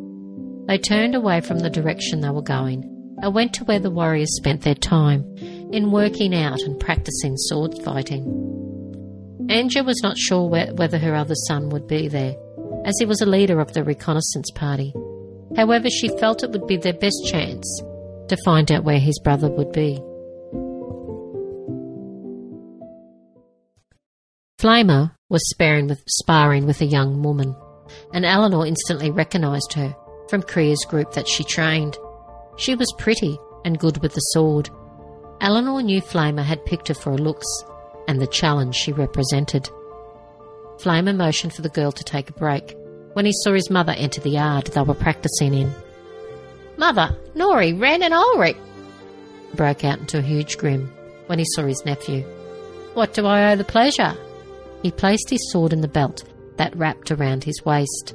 They 0.66 0.78
turned 0.78 1.14
away 1.14 1.40
from 1.40 1.60
the 1.60 1.70
direction 1.70 2.20
they 2.20 2.30
were 2.30 2.42
going 2.42 2.84
and 3.22 3.34
went 3.34 3.54
to 3.54 3.64
where 3.64 3.78
the 3.78 3.90
warriors 3.90 4.36
spent 4.36 4.62
their 4.62 4.74
time 4.74 5.24
in 5.72 5.92
working 5.92 6.34
out 6.34 6.60
and 6.60 6.80
practicing 6.80 7.36
sword 7.36 7.74
fighting. 7.84 8.24
Anja 9.48 9.84
was 9.84 10.00
not 10.02 10.16
sure 10.16 10.48
whether 10.48 10.98
her 10.98 11.14
other 11.14 11.34
son 11.34 11.70
would 11.70 11.86
be 11.86 12.08
there, 12.08 12.34
as 12.84 12.94
he 12.98 13.06
was 13.06 13.20
a 13.20 13.26
leader 13.26 13.60
of 13.60 13.72
the 13.72 13.84
reconnaissance 13.84 14.50
party. 14.54 14.92
However, 15.56 15.90
she 15.90 16.16
felt 16.18 16.42
it 16.42 16.50
would 16.50 16.66
be 16.66 16.76
their 16.76 16.94
best 16.94 17.26
chance 17.26 17.66
to 18.28 18.36
find 18.44 18.70
out 18.70 18.84
where 18.84 19.00
his 19.00 19.18
brother 19.18 19.50
would 19.50 19.72
be. 19.72 20.00
Flamer 24.60 25.10
was 25.30 25.40
sparring 25.48 25.88
with, 25.88 26.02
sparring 26.06 26.66
with 26.66 26.82
a 26.82 26.86
young 26.86 27.22
woman, 27.22 27.56
and 28.12 28.26
Elenore 28.26 28.68
instantly 28.68 29.10
recognised 29.10 29.72
her 29.72 29.96
from 30.28 30.42
Kriya's 30.42 30.84
group 30.84 31.12
that 31.12 31.26
she 31.26 31.44
trained. 31.44 31.96
She 32.58 32.74
was 32.74 32.92
pretty 32.98 33.38
and 33.64 33.78
good 33.78 34.02
with 34.02 34.12
the 34.12 34.20
sword. 34.20 34.68
Elenore 35.40 35.82
knew 35.82 36.02
Flamer 36.02 36.42
had 36.42 36.66
picked 36.66 36.88
her 36.88 36.94
for 36.94 37.12
her 37.12 37.18
looks 37.18 37.46
and 38.06 38.20
the 38.20 38.26
challenge 38.26 38.74
she 38.74 38.92
represented. 38.92 39.70
Flamer 40.76 41.16
motioned 41.16 41.54
for 41.54 41.62
the 41.62 41.70
girl 41.70 41.92
to 41.92 42.04
take 42.04 42.28
a 42.28 42.34
break 42.34 42.76
when 43.14 43.24
he 43.24 43.32
saw 43.32 43.54
his 43.54 43.70
mother 43.70 43.92
enter 43.92 44.20
the 44.20 44.28
yard 44.28 44.66
they 44.66 44.82
were 44.82 44.92
practicing 44.92 45.54
in. 45.54 45.72
Mother, 46.76 47.16
Nori, 47.34 47.80
Ren, 47.80 48.02
and 48.02 48.12
Ulric! 48.12 48.58
broke 49.54 49.84
out 49.84 50.00
into 50.00 50.18
a 50.18 50.22
huge 50.22 50.58
grin 50.58 50.86
when 51.28 51.38
he 51.38 51.46
saw 51.54 51.64
his 51.64 51.82
nephew. 51.86 52.20
What 52.92 53.14
do 53.14 53.24
I 53.24 53.52
owe 53.52 53.56
the 53.56 53.64
pleasure? 53.64 54.14
He 54.82 54.90
placed 54.90 55.30
his 55.30 55.50
sword 55.50 55.72
in 55.72 55.80
the 55.80 55.88
belt 55.88 56.24
that 56.56 56.76
wrapped 56.76 57.10
around 57.10 57.44
his 57.44 57.64
waist. 57.64 58.14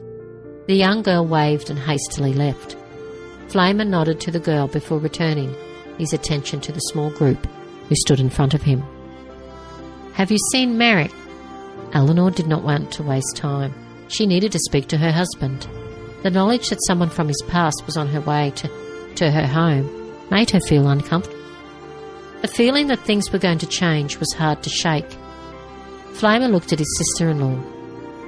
The 0.68 0.76
young 0.76 1.04
girl 1.04 1.26
waved 1.26 1.70
and 1.70 1.80
hastily 1.80 2.34
left. 2.34 2.76
Flamer 3.48 3.88
nodded 3.88 4.20
to 4.22 4.32
the 4.32 4.40
girl 4.40 4.68
before 4.68 5.00
returning 5.00 5.56
his 5.98 6.14
attention 6.14 6.60
to 6.62 6.72
the 6.72 6.80
small 6.80 7.10
group 7.12 7.46
who 7.88 7.96
stood 7.96 8.20
in 8.20 8.30
front 8.30 8.54
of 8.54 8.64
him. 8.64 8.84
Have 10.14 10.32
you 10.32 10.38
seen 10.52 10.78
Merek? 10.78 11.12
Elenore 11.92 12.34
did 12.34 12.48
not 12.48 12.64
want 12.64 12.92
to 12.94 13.04
waste 13.04 13.36
time. 13.36 13.74
She 14.08 14.26
needed 14.26 14.52
to 14.52 14.60
speak 14.60 14.88
to 14.88 14.98
her 14.98 15.12
husband. 15.12 15.68
The 16.24 16.32
knowledge 16.32 16.70
that 16.70 16.84
someone 16.86 17.10
from 17.10 17.28
his 17.28 17.44
past 17.48 17.84
was 17.86 17.98
on 17.98 18.08
her 18.08 18.22
way 18.22 18.52
to, 18.56 19.14
to 19.16 19.32
her 19.32 19.48
home 19.48 19.90
made 20.32 20.50
her 20.52 20.60
feel 20.62 20.88
uncomfortable. 20.88 21.44
The 22.42 22.48
feeling 22.48 22.88
that 22.88 23.00
things 23.00 23.32
were 23.32 23.40
going 23.40 23.60
to 23.60 23.68
change 23.68 24.18
was 24.18 24.34
hard 24.34 24.64
to 24.64 24.70
shake. 24.70 25.06
Flamer 26.18 26.50
looked 26.50 26.72
at 26.72 26.80
his 26.80 26.98
sister 26.98 27.30
in 27.30 27.40
law, 27.40 27.62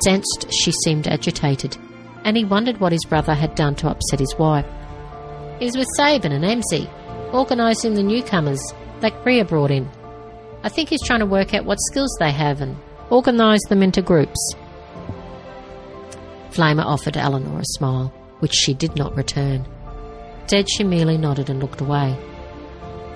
sensed 0.04 0.52
she 0.52 0.71
seemed 0.84 1.08
agitated, 1.08 1.78
and 2.26 2.36
he 2.36 2.43
wondered 2.43 2.80
what 2.80 2.91
his 2.91 3.06
brother 3.06 3.34
had 3.34 3.56
done 3.56 3.76
to 3.76 3.89
upset 3.89 4.19
his 4.19 4.36
wife. 4.38 4.65
He's 5.60 5.78
with 5.78 5.88
Sabin 5.95 6.34
and 6.34 6.43
Emsy, 6.43 6.89
organising 7.34 7.93
the 7.93 8.04
newcomers 8.04 8.62
that 9.00 9.13
Kriya 9.23 9.47
brought 9.47 9.71
in. 9.71 9.89
I 10.63 10.69
think 10.69 10.89
he's 10.89 11.02
trying 11.02 11.21
to 11.21 11.26
work 11.26 11.54
out 11.54 11.65
what 11.65 11.80
skills 11.89 12.13
they 12.19 12.32
have 12.32 12.60
and 12.62 12.76
organise 13.10 13.63
them 13.69 13.82
into 13.82 14.02
groups. 14.02 14.54
Flamer 16.50 16.84
offered 16.84 17.13
Elenore 17.13 17.62
a 17.62 17.65
smile, 17.65 18.13
which 18.39 18.54
she 18.54 18.73
did 18.73 18.95
not 18.95 19.15
return. 19.15 19.65
Instead, 20.41 20.69
she 20.69 20.84
merely 20.84 21.17
nodded 21.17 21.50
and 21.50 21.62
looked 21.62 21.82
away. 21.82 22.17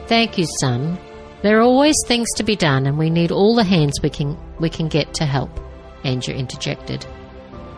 Thank 0.07 0.37
you, 0.37 0.45
son. 0.59 0.97
There 1.41 1.57
are 1.57 1.63
always 1.63 1.95
things 2.07 2.27
to 2.35 2.43
be 2.43 2.55
done, 2.55 2.85
and 2.85 2.97
we 2.97 3.09
need 3.09 3.31
all 3.31 3.55
the 3.55 3.63
hands 3.63 3.99
we 4.01 4.09
can 4.09 4.37
we 4.61 4.69
can 4.69 4.87
get 4.87 5.13
to 5.15 5.25
help. 5.25 5.49
Andrew 6.03 6.33
interjected. 6.33 7.05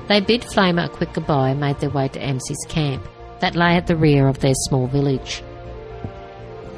They 0.07 0.19
bid 0.19 0.41
Flamer 0.41 0.85
a 0.85 0.89
quick 0.89 1.13
goodbye 1.13 1.49
and 1.49 1.59
made 1.59 1.79
their 1.79 1.89
way 1.89 2.07
to 2.09 2.19
Emsy's 2.19 2.65
camp, 2.67 3.07
that 3.39 3.55
lay 3.55 3.75
at 3.75 3.87
the 3.87 3.95
rear 3.95 4.27
of 4.27 4.39
their 4.39 4.53
small 4.53 4.87
village. 4.87 5.41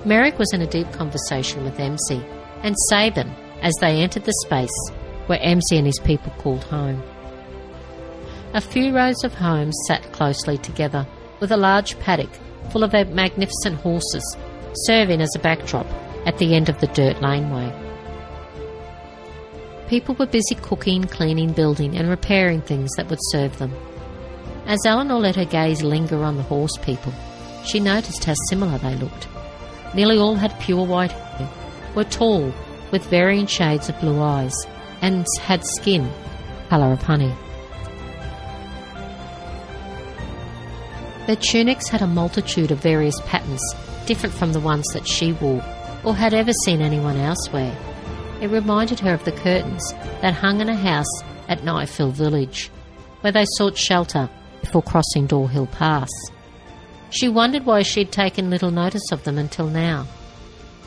Merek 0.05 0.37
was 0.37 0.53
in 0.53 0.61
a 0.61 0.67
deep 0.67 0.91
conversation 0.91 1.63
with 1.63 1.77
Emsy 1.77 2.23
and 2.61 2.75
Sabin 2.89 3.33
as 3.61 3.73
they 3.81 4.01
entered 4.01 4.25
the 4.25 4.33
space 4.45 4.91
where 5.27 5.39
Emsy 5.39 5.77
and 5.77 5.87
his 5.87 5.99
people 5.99 6.31
called 6.37 6.63
home. 6.63 7.01
A 8.53 8.61
few 8.61 8.95
rows 8.95 9.23
of 9.23 9.33
homes 9.33 9.75
sat 9.87 10.03
closely 10.13 10.57
together, 10.57 11.05
with 11.39 11.51
a 11.51 11.57
large 11.57 11.99
paddock 11.99 12.29
full 12.71 12.83
of 12.83 12.93
magnificent 12.93 13.75
horses 13.75 14.37
serving 14.85 15.21
as 15.21 15.35
a 15.35 15.39
backdrop 15.39 15.87
at 16.25 16.37
the 16.37 16.55
end 16.55 16.69
of 16.69 16.79
the 16.79 16.87
dirt 16.87 17.21
laneway. 17.21 17.84
People 19.87 20.15
were 20.15 20.25
busy 20.25 20.55
cooking, 20.55 21.03
cleaning, 21.03 21.53
building, 21.53 21.95
and 21.95 22.09
repairing 22.09 22.61
things 22.61 22.89
that 22.97 23.09
would 23.09 23.19
serve 23.31 23.57
them. 23.59 23.71
As 24.65 24.79
Elenore 24.85 25.21
let 25.21 25.35
her 25.35 25.45
gaze 25.45 25.83
linger 25.83 26.23
on 26.23 26.37
the 26.37 26.43
horse 26.43 26.75
people, 26.81 27.13
she 27.63 27.79
noticed 27.79 28.25
how 28.25 28.33
similar 28.49 28.77
they 28.79 28.95
looked. 28.95 29.27
Nearly 29.93 30.17
all 30.17 30.35
had 30.35 30.59
pure 30.59 30.85
white 30.85 31.11
hair, 31.11 31.49
were 31.95 32.03
tall, 32.03 32.51
with 32.91 33.05
varying 33.05 33.47
shades 33.47 33.89
of 33.89 33.99
blue 33.99 34.21
eyes, 34.21 34.55
and 35.01 35.25
had 35.41 35.63
skin 35.63 36.11
colour 36.69 36.91
of 36.91 37.01
honey. 37.03 37.33
Their 41.27 41.35
tunics 41.35 41.89
had 41.89 42.01
a 42.01 42.07
multitude 42.07 42.71
of 42.71 42.79
various 42.79 43.19
patterns, 43.25 43.61
different 44.05 44.33
from 44.33 44.53
the 44.53 44.59
ones 44.59 44.85
that 44.93 45.07
she 45.07 45.33
wore 45.33 45.63
or 46.03 46.15
had 46.15 46.33
ever 46.33 46.53
seen 46.63 46.81
anyone 46.81 47.17
else 47.17 47.51
wear. 47.51 47.75
It 48.41 48.49
reminded 48.49 48.99
her 48.99 49.13
of 49.13 49.23
the 49.23 49.31
curtains 49.31 49.93
that 50.21 50.33
hung 50.33 50.61
in 50.61 50.69
a 50.69 50.75
house 50.75 51.21
at 51.47 51.61
Nightfield 51.61 52.13
Village, 52.13 52.69
where 53.21 53.31
they 53.31 53.45
sought 53.57 53.77
shelter 53.77 54.29
before 54.61 54.83
crossing 54.83 55.25
Door 55.25 55.49
Hill 55.49 55.67
Pass. 55.67 56.09
She 57.09 57.29
wondered 57.29 57.65
why 57.65 57.81
she'd 57.81 58.11
taken 58.11 58.49
little 58.49 58.71
notice 58.71 59.11
of 59.11 59.23
them 59.23 59.37
until 59.37 59.67
now. 59.67 60.05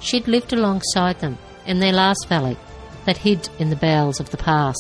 She'd 0.01 0.29
lived 0.29 0.53
alongside 0.53 1.21
them 1.21 1.39
in 1.67 1.81
their 1.81 1.93
last 1.93 2.27
valley 2.29 2.57
that 3.07 3.17
hid 3.17 3.49
in 3.59 3.71
the 3.71 3.77
bowels 3.77 4.21
of 4.21 4.31
the 4.31 4.37
pass. 4.37 4.77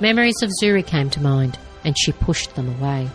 Memories 0.00 0.42
of 0.42 0.50
Zuri 0.60 0.86
came 0.86 1.08
to 1.10 1.22
mind, 1.22 1.58
and 1.84 1.96
she 1.98 2.12
pushed 2.12 2.54
them 2.54 2.68
away. 2.68 3.08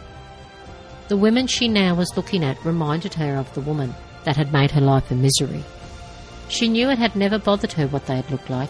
The 1.08 1.18
women 1.18 1.48
she 1.48 1.68
now 1.68 1.96
was 1.96 2.12
looking 2.18 2.44
at 2.44 2.64
reminded 2.66 3.14
her 3.14 3.36
of 3.36 3.54
the 3.54 3.62
woman 3.62 3.94
that 4.24 4.36
had 4.36 4.52
made 4.52 4.72
her 4.72 4.82
life 4.82 5.12
a 5.12 5.16
misery. 5.16 5.64
She 6.50 6.70
knew 6.70 6.90
it 6.90 6.98
had 6.98 7.16
never 7.16 7.38
bothered 7.38 7.74
her 7.74 7.88
what 7.88 8.06
they 8.06 8.16
had 8.16 8.32
looked 8.32 8.50
like, 8.50 8.70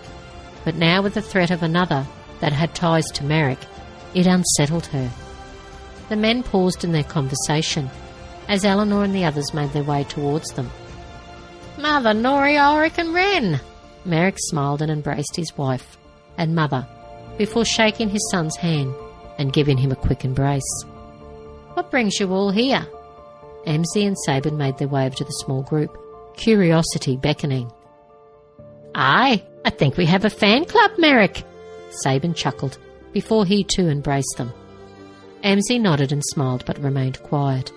but 0.66 0.76
now 0.76 1.02
with 1.02 1.13
the 1.13 1.22
threat 1.22 1.52
of 1.52 1.63
another 1.63 2.06
that 2.40 2.54
had 2.54 2.76
ties 2.76 3.06
to 3.12 3.24
Merek, 3.24 3.60
it 4.13 4.28
unsettled 4.28 4.88
her. 4.88 5.12
The 6.10 6.16
men 6.16 6.44
paused 6.44 6.84
in 6.84 6.92
their 6.92 7.04
conversation 7.04 7.90
as 8.48 8.63
Elenore 8.63 9.04
and 9.04 9.13
the 9.13 9.26
others 9.26 9.54
made 9.54 9.72
their 9.72 9.84
way 9.84 10.04
towards 10.06 10.52
them. 10.54 10.72
Mother, 11.78 12.13
Nori, 12.13 12.56
Ulric, 12.58 12.98
and 12.98 13.13
Wren! 13.13 13.60
Merek 14.06 14.38
smiled 14.40 14.82
and 14.82 14.92
embraced 14.92 15.36
his 15.36 15.56
wife 15.58 15.98
and 16.38 16.56
mother 16.56 16.88
before 17.38 17.66
shaking 17.66 18.10
his 18.10 18.28
son's 18.32 18.56
hand 18.56 18.94
and 19.38 19.54
giving 19.54 19.78
him 19.78 19.92
a 19.92 19.96
quick 19.96 20.26
embrace. 20.26 20.84
What 21.74 21.92
brings 21.92 22.20
you 22.20 22.32
all 22.32 22.50
here? 22.50 22.88
Emsy 23.68 24.08
and 24.08 24.18
Sabin 24.18 24.58
made 24.58 24.78
their 24.78 24.88
way 24.88 25.06
over 25.06 25.16
to 25.16 25.24
the 25.24 25.32
small 25.32 25.62
group 25.62 25.96
curiosity 26.38 27.17
beckoning. 27.17 27.71
Aye, 28.95 29.43
I 29.65 29.69
think 29.69 29.97
we 29.97 30.06
have 30.06 30.26
a 30.26 30.30
fan 30.30 30.65
club, 30.65 30.91
Merek. 30.97 31.43
Sabin 32.02 32.34
chuckled 32.34 32.78
before 33.12 33.45
he 33.45 33.63
too 33.63 33.88
embraced 33.88 34.36
them. 34.38 34.54
Emsy 35.43 35.80
nodded 35.80 36.12
and 36.12 36.23
smiled 36.26 36.65
but 36.65 36.78
remained 36.80 37.21
quiet. 37.23 37.71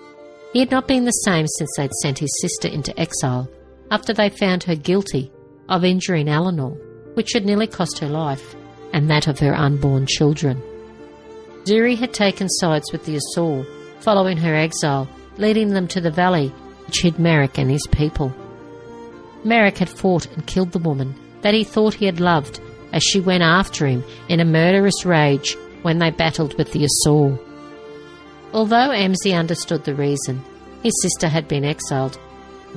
He 0.53 0.59
had 0.59 0.71
not 0.71 0.87
been 0.87 1.05
the 1.05 1.11
same 1.11 1.47
since 1.47 1.69
they'd 1.77 1.93
sent 2.01 2.19
his 2.19 2.31
sister 2.41 2.67
into 2.67 2.97
exile 2.99 3.49
after 3.89 4.13
they 4.13 4.29
found 4.29 4.63
her 4.63 4.75
guilty 4.75 5.31
of 5.69 5.83
injuring 5.83 6.27
Elenore, 6.27 6.77
which 7.15 7.33
had 7.33 7.45
nearly 7.45 7.67
cost 7.67 7.99
her 7.99 8.07
life, 8.07 8.55
and 8.93 9.09
that 9.09 9.27
of 9.27 9.39
her 9.39 9.53
unborn 9.53 10.05
children. 10.05 10.61
Zuri 11.63 11.97
had 11.97 12.13
taken 12.13 12.49
sides 12.49 12.91
with 12.91 13.05
the 13.05 13.17
Asur, 13.17 13.65
following 14.01 14.37
her 14.37 14.55
exile, 14.55 15.07
leading 15.37 15.69
them 15.69 15.87
to 15.87 16.01
the 16.01 16.11
valley 16.11 16.49
which 16.85 17.01
hid 17.01 17.15
Merek 17.15 17.57
and 17.57 17.69
his 17.69 17.87
people. 17.91 18.33
Merek 19.43 19.77
had 19.77 19.89
fought 19.89 20.27
and 20.27 20.45
killed 20.45 20.71
the 20.71 20.79
woman 20.79 21.15
that 21.41 21.53
he 21.53 21.63
thought 21.63 21.93
he 21.93 22.05
had 22.05 22.19
loved 22.19 22.59
as 22.93 23.03
she 23.03 23.19
went 23.19 23.43
after 23.43 23.87
him 23.87 24.03
in 24.29 24.39
a 24.39 24.45
murderous 24.45 25.05
rage 25.05 25.55
when 25.81 25.97
they 25.97 26.11
battled 26.11 26.57
with 26.57 26.71
the 26.71 26.87
Asur. 26.87 27.39
Although 28.53 28.89
Emsy 28.91 29.33
understood 29.33 29.83
the 29.83 29.95
reason, 29.95 30.41
his 30.83 30.93
sister 31.01 31.27
had 31.27 31.47
been 31.47 31.63
exiled, 31.65 32.19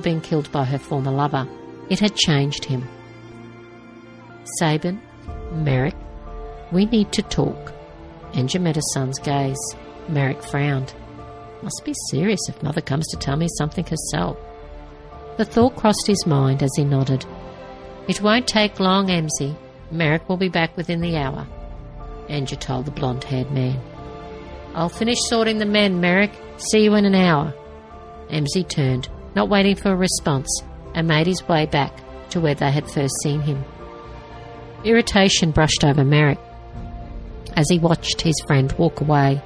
been 0.01 0.21
killed 0.21 0.51
by 0.51 0.63
her 0.63 0.79
former 0.79 1.11
lover, 1.11 1.47
it 1.89 1.99
had 1.99 2.15
changed 2.15 2.65
him. 2.65 2.87
Sabin, 4.59 5.01
Merek, 5.51 5.95
we 6.71 6.85
need 6.85 7.11
to 7.11 7.21
talk. 7.23 7.73
Anja 8.33 8.59
met 8.59 8.75
her 8.75 8.81
son's 8.93 9.19
gaze. 9.19 9.75
Merek 10.09 10.43
frowned. 10.43 10.93
Must 11.61 11.81
be 11.83 11.93
serious 12.11 12.39
if 12.49 12.61
Mother 12.61 12.81
comes 12.81 13.07
to 13.07 13.17
tell 13.17 13.37
me 13.37 13.47
something 13.57 13.85
herself. 13.85 14.37
The 15.37 15.45
thought 15.45 15.75
crossed 15.75 16.07
his 16.07 16.25
mind 16.25 16.63
as 16.63 16.71
he 16.77 16.85
nodded. 16.85 17.25
It 18.07 18.21
won't 18.21 18.47
take 18.47 18.79
long, 18.79 19.07
Emsy. 19.07 19.55
Merek 19.91 20.29
will 20.29 20.37
be 20.37 20.47
back 20.47 20.75
within 20.77 21.01
the 21.01 21.17
hour. 21.17 21.45
Anja 22.29 22.57
told 22.57 22.85
the 22.85 22.91
blonde 22.91 23.23
haired 23.25 23.51
man. 23.51 23.79
I'll 24.73 24.89
finish 24.89 25.17
sorting 25.27 25.57
the 25.57 25.65
men, 25.65 26.01
Merek. 26.01 26.31
See 26.57 26.83
you 26.83 26.95
in 26.95 27.05
an 27.05 27.15
hour. 27.15 27.53
Emsy 28.29 28.67
turned, 28.67 29.09
not 29.35 29.49
waiting 29.49 29.75
for 29.75 29.91
a 29.91 29.95
response, 29.95 30.47
and 30.93 31.07
made 31.07 31.27
his 31.27 31.45
way 31.47 31.65
back 31.65 31.93
to 32.29 32.39
where 32.39 32.55
they 32.55 32.71
had 32.71 32.89
first 32.89 33.13
seen 33.21 33.41
him. 33.41 33.63
Irritation 34.85 35.51
brushed 35.51 35.83
over 35.83 36.03
Merek 36.03 36.39
as 37.55 37.65
he 37.69 37.79
watched 37.79 38.21
his 38.21 38.35
friend 38.47 38.71
walk 38.73 39.01
away. 39.01 39.41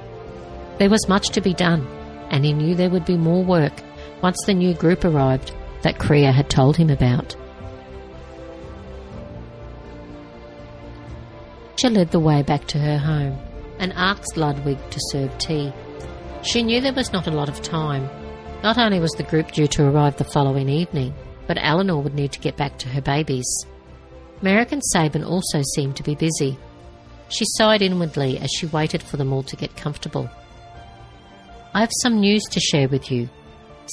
There 0.78 0.90
was 0.90 1.08
much 1.08 1.30
to 1.30 1.40
be 1.40 1.54
done, 1.54 1.86
and 2.30 2.44
he 2.44 2.52
knew 2.52 2.74
there 2.74 2.90
would 2.90 3.04
be 3.04 3.16
more 3.16 3.44
work 3.44 3.72
once 4.22 4.38
the 4.46 4.54
new 4.54 4.74
group 4.74 5.04
arrived 5.04 5.52
that 5.82 5.98
Kriya 5.98 6.32
had 6.32 6.50
told 6.50 6.76
him 6.76 6.90
about. 6.90 7.36
She 11.76 11.88
led 11.88 12.10
the 12.10 12.20
way 12.20 12.42
back 12.42 12.66
to 12.68 12.78
her 12.78 12.98
home 12.98 13.38
and 13.78 13.92
asked 13.94 14.36
Ludwig 14.36 14.78
to 14.90 14.98
serve 15.10 15.36
tea. 15.38 15.72
She 16.42 16.62
knew 16.62 16.80
there 16.80 16.92
was 16.92 17.12
not 17.12 17.26
a 17.26 17.30
lot 17.30 17.48
of 17.48 17.62
time. 17.62 18.08
Not 18.62 18.76
only 18.76 19.00
was 19.00 19.12
the 19.12 19.22
group 19.22 19.52
due 19.52 19.66
to 19.68 19.84
arrive 19.88 20.16
the 20.16 20.24
following 20.24 20.68
evening, 20.68 21.14
but 21.46 21.56
Elenore 21.56 22.02
would 22.02 22.14
need 22.14 22.32
to 22.32 22.40
get 22.40 22.56
back 22.58 22.78
to 22.78 22.88
her 22.88 23.00
babies. 23.00 23.46
Merek 24.42 24.72
and 24.72 24.82
Sabin 24.84 25.24
also 25.24 25.62
seemed 25.74 25.96
to 25.96 26.02
be 26.02 26.14
busy. 26.14 26.58
She 27.28 27.44
sighed 27.56 27.80
inwardly 27.80 28.38
as 28.38 28.50
she 28.50 28.66
waited 28.66 29.02
for 29.02 29.16
them 29.16 29.32
all 29.32 29.42
to 29.44 29.56
get 29.56 29.76
comfortable. 29.76 30.28
I 31.72 31.80
have 31.80 31.92
some 32.02 32.20
news 32.20 32.42
to 32.50 32.60
share 32.60 32.88
with 32.88 33.10
you, 33.10 33.28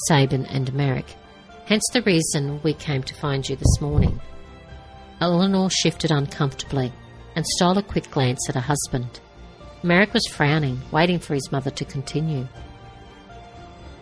Sabin 0.07 0.45
and 0.47 0.71
Merek, 0.73 1.15
hence 1.67 1.83
the 1.91 2.01
reason 2.03 2.61
we 2.63 2.73
came 2.73 3.03
to 3.03 3.13
find 3.13 3.47
you 3.47 3.55
this 3.55 3.81
morning. 3.81 4.19
Elenore 5.21 5.69
shifted 5.69 6.11
uncomfortably 6.11 6.93
and 7.35 7.45
stole 7.45 7.77
a 7.77 7.83
quick 7.83 8.09
glance 8.09 8.47
at 8.47 8.55
her 8.55 8.61
husband. 8.61 9.19
Merek 9.83 10.13
was 10.13 10.25
frowning, 10.27 10.81
waiting 10.91 11.19
for 11.19 11.33
his 11.33 11.51
mother 11.51 11.69
to 11.71 11.85
continue. 11.85 12.47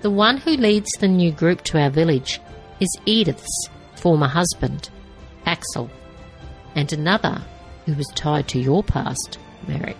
The 0.01 0.11
one 0.11 0.37
who 0.37 0.51
leads 0.51 0.91
the 0.99 1.07
new 1.07 1.31
group 1.31 1.63
to 1.63 1.79
our 1.79 1.89
village 1.89 2.39
is 2.79 2.99
Edyth's 3.07 3.69
former 3.95 4.27
husband, 4.27 4.89
Axel, 5.47 5.89
and 6.75 6.93
another 6.93 7.41
who 7.85 7.95
was 7.95 8.07
tied 8.13 8.47
to 8.49 8.59
your 8.59 8.83
past, 8.83 9.39
Merek. 9.65 9.97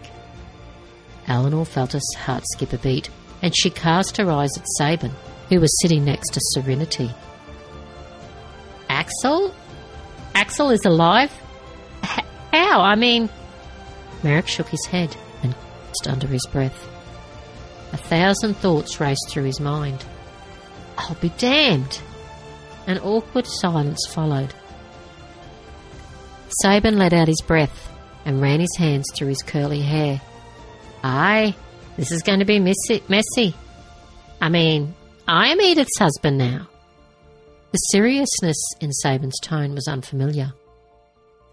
Elenore 1.28 1.65
felt 1.65 1.93
her 1.93 2.01
heart 2.17 2.43
skip 2.54 2.73
a 2.73 2.78
beat, 2.78 3.10
and 3.41 3.56
she 3.56 3.71
cast 3.71 4.17
her 4.17 4.30
eyes 4.30 4.56
at 4.56 4.67
Sabin, 4.78 5.12
who 5.49 5.60
was 5.60 5.82
sitting 5.82 6.06
next 6.06 6.34
to 6.34 6.39
Serenity. 6.54 7.10
Axel? 9.06 9.54
Axel 10.34 10.72
is 10.72 10.84
alive? 10.84 11.32
H- 12.04 12.26
how? 12.52 12.82
I 12.82 12.96
mean. 12.96 13.30
Merek 14.24 14.48
shook 14.48 14.68
his 14.68 14.84
head 14.88 15.15
and 15.44 15.54
under 16.08 16.26
his 16.26 16.46
breath. 16.52 16.88
A 17.94 17.98
thousand 17.98 18.56
thoughts 18.56 19.00
raced 19.00 19.30
through 19.30 19.44
his 19.44 19.60
mind. 19.60 20.04
I'll 20.98 21.15
be 21.15 21.30
damned! 21.38 22.02
An 22.88 22.98
awkward 23.00 23.46
silence 23.46 24.00
followed. 24.10 24.54
Sabin 26.62 26.98
let 26.98 27.13
out 27.13 27.28
his 27.28 27.41
breath 27.41 27.91
and 28.26 28.41
ran 28.41 28.60
his 28.60 28.76
hands 28.78 29.06
through 29.13 29.28
his 29.30 29.44
curly 29.44 29.82
hair. 29.82 30.20
Aye, 31.04 31.56
this 31.96 32.12
is 32.12 32.24
going 32.24 32.39
to 32.39 32.46
be 32.46 32.60
messy. 32.60 33.04
messy. 33.08 33.56
I 34.41 34.50
mean, 34.50 34.96
I 35.28 35.50
am 35.50 35.60
Edyth's 35.60 36.00
husband 36.00 36.38
now. 36.39 36.68
The 37.76 37.90
seriousness 37.92 38.56
in 38.80 38.94
Sabin's 38.94 39.38
tone 39.42 39.76
was 39.76 39.86
unfamiliar. 39.86 40.54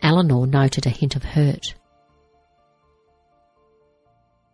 Elenore 0.04 0.46
noted 0.46 0.86
a 0.86 0.90
hint 0.90 1.16
of 1.16 1.24
hurt. 1.24 1.74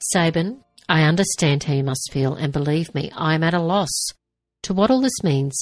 Sabin, 0.01 0.65
I 0.89 1.03
understand 1.03 1.65
how 1.65 1.75
you 1.75 1.85
must 1.85 2.11
feel, 2.11 2.33
and 2.33 2.55
believe 2.55 2.95
me, 2.95 3.11
I 3.15 3.35
am 3.35 3.43
at 3.43 3.53
a 3.53 3.61
loss 3.61 3.91
to 4.63 4.73
what 4.73 4.91
all 4.91 5.03
this 5.03 5.23
means 5.23 5.59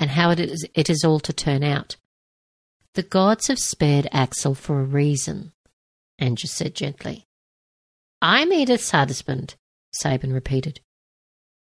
and 0.00 0.10
how 0.10 0.30
it 0.30 0.40
is, 0.40 0.66
it 0.74 0.90
is 0.90 1.04
all 1.04 1.20
to 1.20 1.32
turn 1.32 1.62
out. 1.62 1.98
The 2.94 3.04
gods 3.04 3.46
have 3.46 3.60
spared 3.60 4.08
Axel 4.10 4.56
for 4.56 4.80
a 4.80 4.84
reason, 4.84 5.52
Andrew 6.18 6.48
said 6.48 6.74
gently. 6.74 7.26
I'm 8.20 8.50
Edyth's 8.50 8.90
husband, 8.90 9.54
Sabin 9.92 10.32
repeated. 10.32 10.80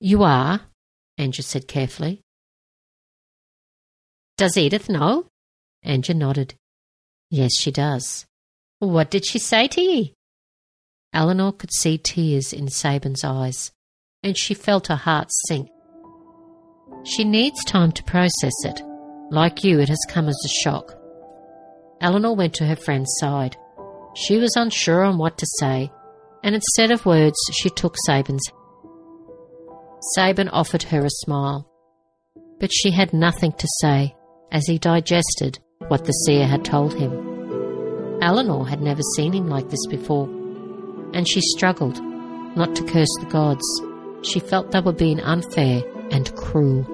You 0.01 0.23
are, 0.23 0.63
Andrew 1.19 1.43
said 1.43 1.69
carefully. 1.69 2.24
Does 4.37 4.57
Edyth 4.57 4.89
know? 4.89 5.27
Andrew 5.85 6.15
nodded. 6.15 6.55
Yes, 7.31 7.53
she 7.57 7.71
does. 7.71 8.27
What 8.81 9.09
did 9.11 9.25
she 9.25 9.39
say 9.39 9.69
to 9.69 9.81
ye? 9.81 10.15
Elenore 11.15 11.57
could 11.57 11.73
see 11.73 11.99
tears 11.99 12.53
in 12.53 12.69
Sabin's 12.69 13.23
eyes, 13.23 13.71
and 14.25 14.37
she 14.37 14.53
felt 14.55 14.89
her 14.89 14.97
heart 14.97 15.29
sink. 15.47 15.69
She 17.05 17.23
needs 17.23 17.63
time 17.65 17.93
to 17.93 18.03
process 18.03 18.65
it. 18.65 18.81
Like 19.31 19.63
you, 19.63 19.79
it 19.79 19.89
has 19.89 20.05
come 20.09 20.29
as 20.29 20.41
a 20.45 20.61
shock. 20.63 20.95
Elenore 22.03 22.37
went 22.37 22.55
to 22.55 22.67
her 22.67 22.77
friend's 22.77 23.15
side. 23.21 23.57
She 24.17 24.39
was 24.39 24.57
unsure 24.57 25.05
on 25.05 25.17
what 25.17 25.39
to 25.39 25.47
say, 25.61 25.93
and 26.43 26.57
instead 26.57 26.91
of 26.91 27.07
words, 27.07 27.39
she 27.53 27.71
took 27.71 27.95
Sabin's. 28.05 28.43
Sabin 30.17 30.49
offered 30.49 30.83
her 30.83 31.05
a 31.05 31.11
smile, 31.11 31.71
but 32.59 32.71
she 32.73 32.91
had 32.91 33.13
nothing 33.13 33.53
to 33.53 33.69
say 33.81 34.17
as 34.55 34.67
he 34.67 34.79
digested 34.79 35.59
what 35.89 36.05
the 36.05 36.13
seer 36.13 36.47
had 36.47 36.65
told 36.65 36.95
him. 36.95 37.11
Elenore 38.23 38.69
had 38.69 38.81
never 38.81 39.03
seen 39.17 39.33
him 39.33 39.49
like 39.49 39.69
this 39.69 39.85
before, 39.91 40.27
and 41.13 41.29
she 41.29 41.41
struggled 41.41 42.01
not 42.57 42.75
to 42.77 42.85
curse 42.85 43.13
the 43.19 43.27
gods. 43.27 43.65
She 44.23 44.39
felt 44.39 44.71
they 44.71 44.81
were 44.81 44.93
being 44.93 45.21
unfair 45.21 45.83
and 46.13 46.35
cruel. 46.37 46.85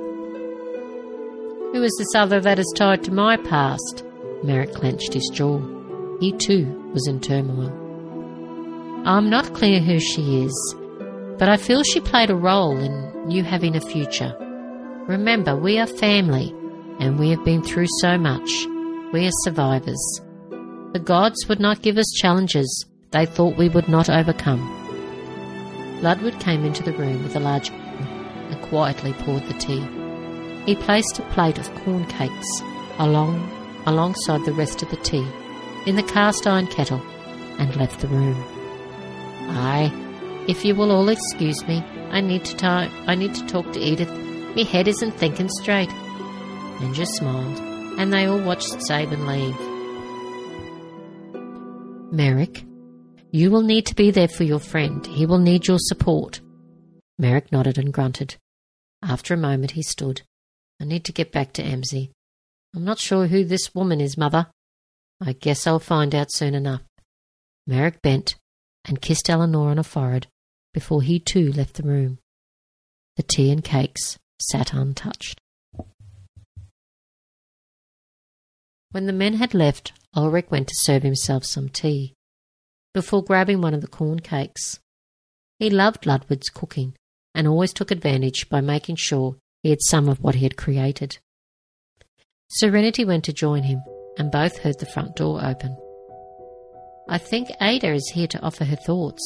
Who 1.73 1.83
is 1.83 1.95
this 1.99 2.15
other 2.17 2.41
that 2.41 2.59
is 2.59 2.75
tied 2.77 3.05
to 3.05 3.13
my 3.13 3.37
past? 3.37 4.05
Merek 4.43 4.75
clenched 4.75 5.13
his 5.13 5.31
jaw. 5.33 5.61
He 6.19 6.33
too 6.33 6.65
was 6.95 7.07
in 7.07 7.21
turmoil. 7.21 7.71
I'm 9.07 9.29
not 9.29 9.55
clear 9.55 9.81
who 9.81 10.01
she 10.01 10.45
is, 10.45 10.75
but 11.39 11.49
I 11.49 11.59
feel 11.59 11.83
she 11.83 12.01
played 12.01 12.31
a 12.31 12.35
role 12.35 12.77
in 12.77 13.31
you 13.31 13.45
having 13.45 13.77
a 13.77 13.81
future. 13.81 14.35
Remember, 15.07 15.55
we 15.55 15.79
are 15.79 15.87
family, 15.87 16.55
and 17.01 17.19
we 17.19 17.31
have 17.31 17.45
been 17.45 17.63
through 17.63 17.89
so 18.01 18.17
much. 18.17 18.67
We 19.13 19.27
are 19.27 19.43
survivors. 19.43 20.21
The 20.93 21.03
gods 21.03 21.49
would 21.49 21.61
not 21.61 21.83
give 21.83 21.99
us 21.99 22.11
challenges 22.21 22.87
they 23.11 23.27
thought 23.27 23.57
we 23.57 23.69
would 23.69 23.89
not 23.89 24.09
overcome. 24.09 24.61
Ludwig 26.03 26.39
came 26.39 26.65
into 26.65 26.83
the 26.83 26.93
room 26.93 27.23
with 27.23 27.35
a 27.35 27.41
large 27.41 27.71
and 27.71 28.63
quietly 28.63 29.13
poured 29.15 29.47
the 29.49 29.55
tea. 29.55 29.85
He 30.65 30.77
placed 30.77 31.19
a 31.19 31.23
plate 31.33 31.59
of 31.59 31.75
corn 31.77 32.07
cakes 32.07 32.63
along 32.99 33.51
alongside 33.87 34.45
the 34.45 34.53
rest 34.53 34.83
of 34.83 34.91
the 34.91 34.97
tea 34.99 35.27
in 35.87 35.97
the 35.97 36.03
cast 36.03 36.47
iron 36.47 36.67
kettle 36.67 37.03
and 37.59 37.75
left 37.77 38.01
the 38.01 38.09
room. 38.09 38.37
Aye, 39.49 39.93
if 40.47 40.65
you 40.65 40.75
will 40.75 40.93
all 40.93 41.09
excuse 41.09 41.67
me, 41.67 41.83
I 42.11 42.21
need 42.21 42.45
to 42.45 42.57
talk. 42.57 42.91
I 43.07 43.15
need 43.15 43.35
to 43.35 43.47
talk 43.47 43.73
to 43.73 43.81
Edyth. 43.81 44.55
Me 44.55 44.65
head 44.65 44.89
isn't 44.89 45.13
thinking 45.13 45.49
straight. 45.49 45.91
And 46.81 46.95
just 46.95 47.15
smiled, 47.15 47.59
and 47.99 48.13
they 48.13 48.25
all 48.27 48.41
watched 48.41 48.83
Sabin 48.83 49.27
leave. 49.27 49.55
Merek, 52.13 52.67
you 53.31 53.51
will 53.51 53.63
need 53.63 53.87
to 53.87 53.95
be 53.95 54.11
there 54.11 54.29
for 54.29 54.45
your 54.45 54.59
friend. 54.59 55.07
He 55.07 55.27
will 55.27 55.39
need 55.39 55.67
your 55.67 55.79
support. 55.79 56.41
Merek 57.21 57.53
nodded 57.53 57.79
and 57.79 57.93
grunted. 57.93 58.37
After 59.03 59.35
a 59.35 59.37
moment, 59.37 59.73
he 59.73 59.83
stood. 59.83 60.23
I 60.81 60.85
need 60.85 61.05
to 61.05 61.13
get 61.13 61.31
back 61.33 61.53
to 61.55 61.63
Amsey. 61.63 62.11
I'm 62.75 62.85
not 62.85 62.99
sure 62.99 63.27
who 63.27 63.45
this 63.45 63.75
woman 63.75 64.01
is, 64.01 64.17
Mother. 64.17 64.47
I 65.21 65.35
guess 65.35 65.67
I'll 65.67 65.79
find 65.79 66.15
out 66.15 66.33
soon 66.33 66.55
enough. 66.55 66.83
Merek 67.69 68.01
bent 68.03 68.37
and 68.87 69.03
kissed 69.03 69.27
Elenore 69.29 69.71
on 69.71 69.77
her 69.77 69.83
forehead 69.83 70.27
before 70.73 71.03
he 71.03 71.19
too 71.21 71.53
left 71.53 71.75
the 71.75 71.83
room. 71.83 72.19
The 73.17 73.23
tea 73.23 73.51
and 73.51 73.63
cakes 73.63 74.19
sat 74.41 74.73
untouched. 74.73 75.39
When 78.93 79.07
the 79.07 79.13
men 79.13 79.35
had 79.35 79.55
left, 79.55 79.93
Ulric 80.17 80.51
went 80.51 80.67
to 80.67 80.75
serve 80.79 81.05
himself 81.05 81.45
some 81.45 81.69
tea, 81.69 82.15
before 82.93 83.23
grabbing 83.23 83.61
one 83.61 83.73
of 83.73 83.83
the 83.83 83.87
corn 83.87 84.19
cakes. 84.19 84.81
He 85.61 85.71
loved 85.71 86.07
Ludwig's 86.07 86.49
cooking, 86.49 86.95
and 87.33 87.47
always 87.47 87.73
took 87.73 87.93
advantage 87.93 88.49
by 88.49 88.61
making 88.61 88.97
sure 88.97 89.37
he 89.63 89.71
had 89.71 89.83
some 89.83 90.09
of 90.09 90.21
what 90.21 90.35
he 90.35 90.43
had 90.43 90.57
created. 90.57 91.19
Serenity 92.49 93.05
went 93.05 93.23
to 93.25 93.33
join 93.33 93.63
him, 93.63 93.81
and 94.19 94.33
both 94.33 94.59
heard 94.59 94.81
the 94.81 94.87
front 94.87 95.15
door 95.15 95.39
open. 95.45 95.77
I 97.09 97.19
think 97.19 97.51
Ada 97.61 97.93
is 97.93 98.11
here 98.13 98.27
to 98.27 98.43
offer 98.43 98.65
her 98.65 98.77
thoughts. 98.77 99.23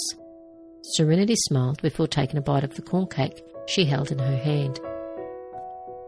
Serenity 0.83 1.37
smiled 1.37 1.81
before 1.81 2.07
taking 2.07 2.37
a 2.37 2.42
bite 2.42 2.64
of 2.64 2.74
the 2.74 2.83
corn 2.83 3.07
cake 3.07 3.42
she 3.66 3.87
held 3.87 4.12
in 4.12 4.18
her 4.18 4.37
hand. 4.37 4.79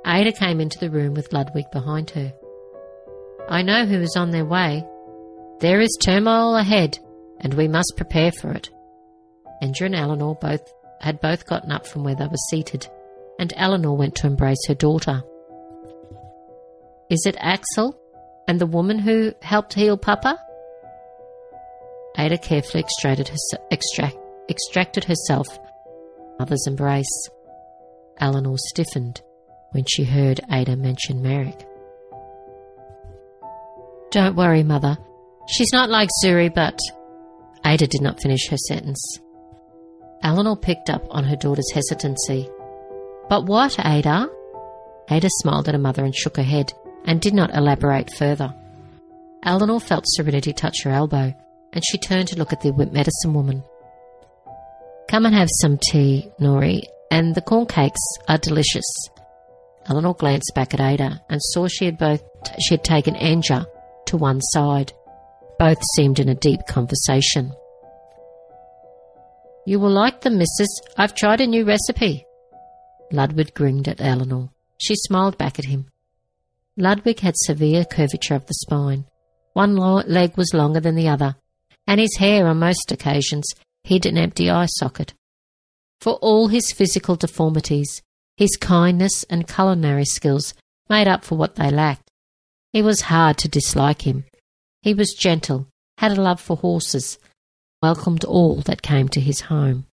Ada 0.07 0.33
came 0.33 0.61
into 0.61 0.79
the 0.79 0.91
room 0.91 1.15
with 1.15 1.33
Ludwig 1.33 1.71
behind 1.71 2.11
her. 2.11 2.35
I 3.49 3.63
know 3.63 3.87
who 3.87 4.01
is 4.01 4.17
on 4.17 4.31
their 4.31 4.45
way. 4.45 4.85
There 5.61 5.81
is 5.81 5.97
turmoil 6.01 6.57
ahead, 6.57 6.99
and 7.41 7.55
we 7.55 7.69
must 7.69 7.95
prepare 7.97 8.33
for 8.33 8.51
it. 8.53 8.71
Andrew 9.63 9.87
and 9.87 9.95
Elenore 9.95 10.41
both 10.41 10.73
had 11.01 11.21
both 11.21 11.47
gotten 11.47 11.71
up 11.71 11.87
from 11.87 12.03
where 12.03 12.15
they 12.15 12.27
were 12.27 12.37
seated, 12.51 12.89
and 13.39 13.53
Elenore 13.57 13.97
went 13.97 14.17
to 14.17 14.27
embrace 14.27 14.67
her 14.67 14.75
daughter. 14.75 15.23
Is 17.09 17.25
it 17.25 17.37
Axel 17.39 17.97
and 18.49 18.61
the 18.61 18.67
woman 18.67 18.99
who 18.99 19.33
helped 19.43 19.75
heal 19.75 19.97
Papa? 19.97 20.39
Ada 22.19 22.39
carefully 22.39 22.83
extracted, 22.83 23.29
her, 23.29 23.59
extract, 23.71 24.17
extracted 24.49 25.05
herself 25.05 25.47
mother's 26.39 26.67
embrace. 26.67 27.29
Elenore 28.21 28.59
stiffened 28.59 29.23
when 29.73 29.85
she 29.89 30.05
heard 30.05 30.41
Ada 30.51 30.77
mention 30.77 31.23
Merek. 31.23 31.65
Don't 34.17 34.35
worry, 34.35 34.63
Mother. 34.63 34.97
She's 35.47 35.75
not 35.75 35.91
like 35.91 36.09
Zuri, 36.25 36.49
but. 36.49 36.79
Ada 37.67 37.87
did 37.87 38.01
not 38.01 38.23
finish 38.23 38.49
her 38.49 38.57
sentence. 38.57 39.21
Elenore 40.25 40.59
picked 40.59 40.89
up 40.89 41.05
on 41.11 41.23
her 41.25 41.37
daughter's 41.37 41.71
hesitancy. 41.71 42.49
But 43.29 43.45
what, 43.45 43.79
Ada? 43.79 44.31
Ada 45.11 45.29
smiled 45.43 45.69
at 45.69 45.75
her 45.75 45.79
mother 45.79 46.03
and 46.03 46.15
shook 46.15 46.39
her 46.39 46.43
head 46.43 46.73
and 47.05 47.21
did 47.21 47.35
not 47.35 47.55
elaborate 47.55 48.11
further. 48.15 48.55
Elenore 49.45 49.83
felt 49.83 50.05
Serenity 50.07 50.55
touch 50.55 50.83
her 50.85 50.93
elbow, 50.93 51.35
and 51.75 51.85
she 51.85 51.99
turned 51.99 52.29
to 52.29 52.39
look 52.39 52.55
at 52.55 52.63
the 52.63 52.73
medicine 52.73 53.35
woman. 53.35 53.63
Come 55.11 55.27
and 55.27 55.35
have 55.35 55.51
some 55.61 55.77
tea, 55.91 56.31
Nori, 56.41 56.85
and 57.11 57.35
the 57.35 57.43
corn 57.43 57.67
cakes 57.67 58.01
are 58.29 58.39
delicious. 58.39 58.91
Elenore 59.91 60.17
glanced 60.17 60.53
back 60.55 60.73
at 60.73 60.81
Ada 60.81 61.21
and 61.29 61.43
saw 61.43 61.69
she 61.69 61.85
had 61.85 61.99
both 61.99 62.23
she 62.61 62.77
had 62.77 62.83
taken 62.83 63.15
Anja 63.17 63.67
to 64.07 64.17
one 64.17 64.41
side. 64.41 64.93
Both 65.59 65.79
seemed 65.95 66.19
in 66.19 66.29
a 66.29 66.35
deep 66.35 66.61
conversation. 66.69 67.53
You 69.67 69.81
will 69.81 69.91
like 69.91 70.21
them, 70.21 70.39
missus. 70.39 70.81
I've 70.97 71.15
tried 71.15 71.41
a 71.41 71.47
new 71.47 71.65
recipe. 71.65 72.25
Ludwig 73.11 73.55
grinned 73.55 73.89
at 73.89 74.01
Elenore. 74.01 74.51
She 74.79 74.95
smiled 74.95 75.39
back 75.39 75.59
at 75.59 75.65
him. 75.65 75.87
Ludwig 76.77 77.21
had 77.21 77.35
severe 77.37 77.85
curvature 77.85 78.35
of 78.35 78.47
the 78.47 78.55
spine. 78.55 79.07
One 79.55 79.75
leg 79.75 80.37
was 80.37 80.53
longer 80.53 80.81
than 80.81 80.95
the 80.95 81.09
other, 81.09 81.37
and 81.87 81.99
his 81.99 82.17
hair 82.19 82.47
on 82.47 82.59
most 82.59 82.93
occasions 82.93 83.47
hid 83.85 84.05
an 84.05 84.19
empty 84.19 84.51
eye 84.51 84.67
socket. 84.67 85.15
For 86.01 86.15
all 86.15 86.49
his 86.49 86.73
physical 86.73 87.17
deformities, 87.17 88.03
his 88.37 88.57
kindness 88.57 89.25
and 89.31 89.49
culinary 89.49 90.05
skills 90.05 90.53
made 90.91 91.09
up 91.09 91.25
for 91.25 91.37
what 91.37 91.55
they 91.55 91.71
lacked. 91.71 92.06
It 92.77 92.85
was 92.85 93.09
hard 93.09 93.39
to 93.39 93.49
dislike 93.49 94.03
him. 94.03 94.25
He 94.83 94.93
was 94.93 95.15
gentle, 95.15 95.67
had 95.97 96.13
a 96.13 96.21
love 96.21 96.43
for 96.43 96.59
horses, 96.59 97.19
welcomed 97.81 98.23
all 98.23 98.57
that 98.67 98.83
came 98.83 99.09
to 99.09 99.21
his 99.29 99.41
home. 99.49 99.87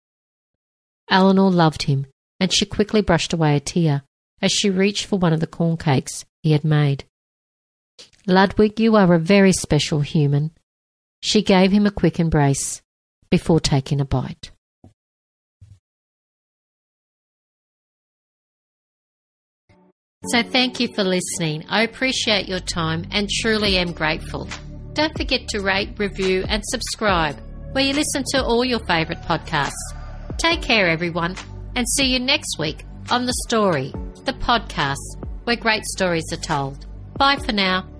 Elenore 1.10 1.54
loved 1.54 1.84
him, 1.84 2.08
and 2.42 2.52
she 2.52 2.66
quickly 2.66 3.00
brushed 3.00 3.32
away 3.32 3.56
a 3.56 3.62
tear 3.62 4.04
as 4.42 4.52
she 4.52 4.70
reached 4.70 5.06
for 5.06 5.18
one 5.18 5.32
of 5.32 5.40
the 5.40 5.48
corn 5.48 5.78
cakes 5.78 6.26
he 6.42 6.52
had 6.52 6.66
made. 6.66 7.06
Ludwig, 8.28 8.78
you 8.82 8.98
are 8.98 9.14
a 9.14 9.18
very 9.18 9.54
special 9.54 10.02
human. 10.02 10.52
She 11.22 11.42
gave 11.42 11.72
him 11.72 11.86
a 11.86 12.00
quick 12.02 12.20
embrace 12.20 12.82
before 13.30 13.62
taking 13.62 14.02
a 14.02 14.06
bite. 14.06 14.52
So, 20.28 20.42
thank 20.42 20.80
you 20.80 20.88
for 20.96 21.04
listening. 21.04 21.66
I 21.70 21.84
appreciate 21.84 22.48
your 22.48 22.62
time 22.62 23.06
and 23.12 23.30
truly 23.30 23.78
am 23.78 23.92
grateful. 23.92 24.48
Don't 24.94 25.16
forget 25.18 25.48
to 25.50 25.60
rate, 25.60 25.90
review, 25.98 26.46
and 26.48 26.64
subscribe 26.66 27.38
where 27.74 27.84
you 27.84 27.94
listen 27.94 28.24
to 28.28 28.44
all 28.44 28.64
your 28.64 28.80
favourite 28.86 29.22
podcasts. 29.24 29.72
Take 30.38 30.62
care, 30.62 30.88
everyone, 30.88 31.36
and 31.76 31.88
see 31.90 32.06
you 32.06 32.20
next 32.20 32.58
week 32.58 32.86
on 33.10 33.26
The 33.26 33.34
Story, 33.48 33.92
the 34.26 34.34
podcast 34.34 34.96
where 35.44 35.56
great 35.56 35.86
stories 35.86 36.24
are 36.32 36.38
told. 36.38 36.86
Bye 37.18 37.38
for 37.38 37.52
now. 37.52 37.93